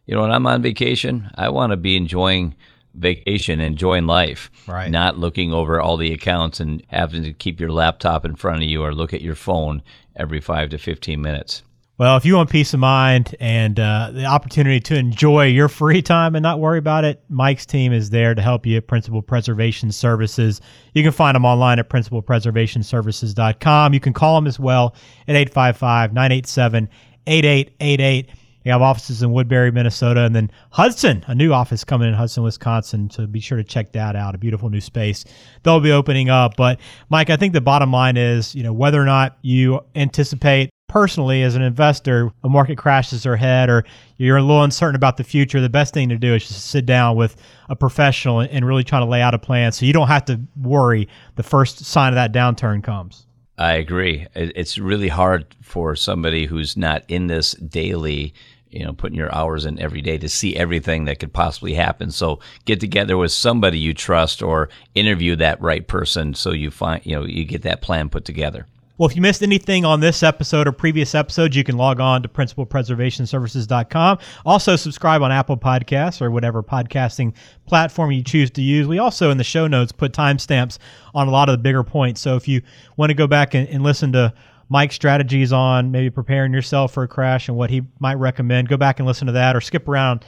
You 0.06 0.16
know 0.16 0.22
when 0.22 0.32
i'm 0.32 0.46
on 0.46 0.60
vacation 0.60 1.30
i 1.36 1.48
want 1.50 1.70
to 1.70 1.76
be 1.76 1.96
enjoying 1.96 2.56
vacation 2.94 3.60
enjoying 3.60 4.06
life 4.06 4.50
right. 4.66 4.90
not 4.90 5.16
looking 5.16 5.52
over 5.52 5.80
all 5.80 5.96
the 5.96 6.12
accounts 6.12 6.58
and 6.58 6.82
having 6.88 7.22
to 7.22 7.32
keep 7.32 7.60
your 7.60 7.70
laptop 7.70 8.24
in 8.24 8.34
front 8.34 8.64
of 8.64 8.68
you 8.68 8.82
or 8.82 8.92
look 8.92 9.14
at 9.14 9.20
your 9.20 9.36
phone 9.36 9.82
every 10.16 10.40
5 10.40 10.70
to 10.70 10.78
15 10.78 11.20
minutes 11.20 11.62
well, 12.00 12.16
if 12.16 12.24
you 12.24 12.36
want 12.36 12.48
peace 12.48 12.72
of 12.72 12.80
mind 12.80 13.36
and 13.40 13.78
uh, 13.78 14.10
the 14.10 14.24
opportunity 14.24 14.80
to 14.80 14.96
enjoy 14.96 15.44
your 15.44 15.68
free 15.68 16.00
time 16.00 16.34
and 16.34 16.42
not 16.42 16.58
worry 16.58 16.78
about 16.78 17.04
it, 17.04 17.22
Mike's 17.28 17.66
team 17.66 17.92
is 17.92 18.08
there 18.08 18.34
to 18.34 18.40
help 18.40 18.64
you 18.64 18.78
at 18.78 18.86
Principal 18.86 19.20
Preservation 19.20 19.92
Services. 19.92 20.62
You 20.94 21.02
can 21.02 21.12
find 21.12 21.34
them 21.34 21.44
online 21.44 21.78
at 21.78 21.90
principalpreservationservices.com. 21.90 23.92
You 23.92 24.00
can 24.00 24.14
call 24.14 24.36
them 24.36 24.46
as 24.46 24.58
well 24.58 24.94
at 25.28 25.36
855 25.36 26.14
987 26.14 26.88
8888. 27.26 28.30
We 28.64 28.70
have 28.70 28.80
offices 28.80 29.22
in 29.22 29.32
Woodbury, 29.32 29.70
Minnesota, 29.70 30.22
and 30.22 30.34
then 30.34 30.50
Hudson, 30.70 31.22
a 31.26 31.34
new 31.34 31.52
office 31.52 31.84
coming 31.84 32.08
in 32.08 32.14
Hudson, 32.14 32.42
Wisconsin. 32.42 33.10
So 33.10 33.26
be 33.26 33.40
sure 33.40 33.58
to 33.58 33.64
check 33.64 33.92
that 33.92 34.16
out. 34.16 34.34
A 34.34 34.38
beautiful 34.38 34.70
new 34.70 34.80
space 34.80 35.26
they'll 35.64 35.80
be 35.80 35.92
opening 35.92 36.30
up. 36.30 36.56
But 36.56 36.80
Mike, 37.10 37.28
I 37.28 37.36
think 37.36 37.52
the 37.52 37.60
bottom 37.60 37.92
line 37.92 38.16
is, 38.16 38.54
you 38.54 38.62
know, 38.62 38.72
whether 38.72 39.02
or 39.02 39.04
not 39.04 39.36
you 39.42 39.80
anticipate 39.94 40.70
personally 40.90 41.44
as 41.44 41.54
an 41.54 41.62
investor, 41.62 42.32
a 42.42 42.48
market 42.48 42.76
crashes 42.76 43.24
or 43.24 43.36
head 43.36 43.70
or 43.70 43.84
you're 44.16 44.36
a 44.36 44.42
little 44.42 44.64
uncertain 44.64 44.96
about 44.96 45.16
the 45.16 45.22
future, 45.22 45.60
the 45.60 45.68
best 45.68 45.94
thing 45.94 46.08
to 46.08 46.18
do 46.18 46.34
is 46.34 46.48
just 46.48 46.66
sit 46.66 46.84
down 46.84 47.14
with 47.14 47.36
a 47.68 47.76
professional 47.76 48.40
and 48.40 48.66
really 48.66 48.82
try 48.82 48.98
to 48.98 49.04
lay 49.04 49.22
out 49.22 49.32
a 49.32 49.38
plan 49.38 49.70
so 49.70 49.86
you 49.86 49.92
don't 49.92 50.08
have 50.08 50.24
to 50.24 50.40
worry 50.60 51.08
the 51.36 51.44
first 51.44 51.84
sign 51.84 52.08
of 52.08 52.16
that 52.16 52.32
downturn 52.32 52.82
comes. 52.82 53.24
I 53.56 53.74
agree. 53.74 54.26
It's 54.34 54.78
really 54.78 55.06
hard 55.06 55.54
for 55.62 55.94
somebody 55.94 56.46
who's 56.46 56.76
not 56.76 57.04
in 57.06 57.28
this 57.28 57.52
daily 57.52 58.34
you 58.70 58.84
know, 58.84 58.92
putting 58.92 59.18
your 59.18 59.34
hours 59.34 59.64
in 59.64 59.80
every 59.80 60.00
day 60.00 60.16
to 60.16 60.28
see 60.28 60.56
everything 60.56 61.04
that 61.04 61.18
could 61.18 61.32
possibly 61.32 61.74
happen. 61.74 62.10
So 62.10 62.38
get 62.64 62.78
together 62.78 63.16
with 63.16 63.32
somebody 63.32 63.78
you 63.78 63.94
trust 63.94 64.42
or 64.42 64.68
interview 64.94 65.34
that 65.36 65.60
right 65.60 65.86
person 65.86 66.34
so 66.34 66.52
you 66.52 66.70
find, 66.70 67.04
you 67.04 67.16
know, 67.16 67.24
you 67.24 67.44
get 67.44 67.62
that 67.62 67.82
plan 67.82 68.08
put 68.08 68.24
together. 68.24 68.66
Well, 69.00 69.08
if 69.08 69.16
you 69.16 69.22
missed 69.22 69.42
anything 69.42 69.86
on 69.86 70.00
this 70.00 70.22
episode 70.22 70.68
or 70.68 70.72
previous 70.72 71.14
episodes, 71.14 71.56
you 71.56 71.64
can 71.64 71.78
log 71.78 72.00
on 72.00 72.22
to 72.22 72.28
principalpreservationservices.com. 72.28 74.18
Also, 74.44 74.76
subscribe 74.76 75.22
on 75.22 75.32
Apple 75.32 75.56
Podcasts 75.56 76.20
or 76.20 76.30
whatever 76.30 76.62
podcasting 76.62 77.32
platform 77.64 78.12
you 78.12 78.22
choose 78.22 78.50
to 78.50 78.60
use. 78.60 78.86
We 78.86 78.98
also, 78.98 79.30
in 79.30 79.38
the 79.38 79.42
show 79.42 79.66
notes, 79.66 79.90
put 79.90 80.12
timestamps 80.12 80.76
on 81.14 81.28
a 81.28 81.30
lot 81.30 81.48
of 81.48 81.54
the 81.54 81.62
bigger 81.62 81.82
points. 81.82 82.20
So 82.20 82.36
if 82.36 82.46
you 82.46 82.60
want 82.98 83.08
to 83.08 83.14
go 83.14 83.26
back 83.26 83.54
and, 83.54 83.66
and 83.70 83.82
listen 83.82 84.12
to 84.12 84.34
Mike's 84.68 84.96
strategies 84.96 85.50
on 85.50 85.90
maybe 85.90 86.10
preparing 86.10 86.52
yourself 86.52 86.92
for 86.92 87.02
a 87.02 87.08
crash 87.08 87.48
and 87.48 87.56
what 87.56 87.70
he 87.70 87.80
might 88.00 88.16
recommend, 88.16 88.68
go 88.68 88.76
back 88.76 89.00
and 89.00 89.06
listen 89.06 89.28
to 89.28 89.32
that 89.32 89.56
or 89.56 89.62
skip 89.62 89.88
around 89.88 90.26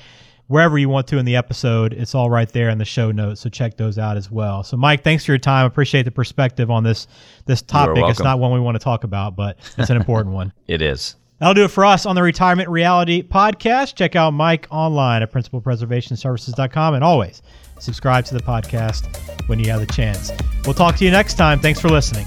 wherever 0.52 0.76
you 0.76 0.86
want 0.86 1.06
to 1.06 1.16
in 1.16 1.24
the 1.24 1.34
episode. 1.34 1.94
It's 1.94 2.14
all 2.14 2.28
right 2.28 2.46
there 2.46 2.68
in 2.68 2.76
the 2.76 2.84
show 2.84 3.10
notes, 3.10 3.40
so 3.40 3.48
check 3.48 3.78
those 3.78 3.96
out 3.96 4.18
as 4.18 4.30
well. 4.30 4.62
So, 4.62 4.76
Mike, 4.76 5.02
thanks 5.02 5.24
for 5.24 5.32
your 5.32 5.38
time. 5.38 5.64
Appreciate 5.64 6.02
the 6.02 6.10
perspective 6.10 6.70
on 6.70 6.84
this 6.84 7.06
this 7.46 7.62
topic. 7.62 8.04
It's 8.06 8.20
not 8.20 8.38
one 8.38 8.52
we 8.52 8.60
want 8.60 8.74
to 8.74 8.84
talk 8.84 9.04
about, 9.04 9.34
but 9.34 9.58
it's 9.78 9.88
an 9.88 9.96
important 9.96 10.34
one. 10.34 10.52
It 10.68 10.80
is. 10.80 11.16
That'll 11.38 11.54
do 11.54 11.64
it 11.64 11.70
for 11.70 11.84
us 11.84 12.06
on 12.06 12.14
the 12.14 12.22
Retirement 12.22 12.68
Reality 12.68 13.22
Podcast. 13.22 13.96
Check 13.96 14.14
out 14.16 14.30
Mike 14.30 14.66
online 14.70 15.22
at 15.22 15.32
principalpreservationservices.com 15.32 16.94
and 16.94 17.02
always 17.02 17.42
subscribe 17.78 18.24
to 18.26 18.34
the 18.34 18.42
podcast 18.42 19.48
when 19.48 19.58
you 19.58 19.70
have 19.70 19.80
the 19.80 19.92
chance. 19.92 20.30
We'll 20.64 20.74
talk 20.74 20.96
to 20.96 21.04
you 21.04 21.10
next 21.10 21.34
time. 21.34 21.58
Thanks 21.58 21.80
for 21.80 21.88
listening. 21.88 22.26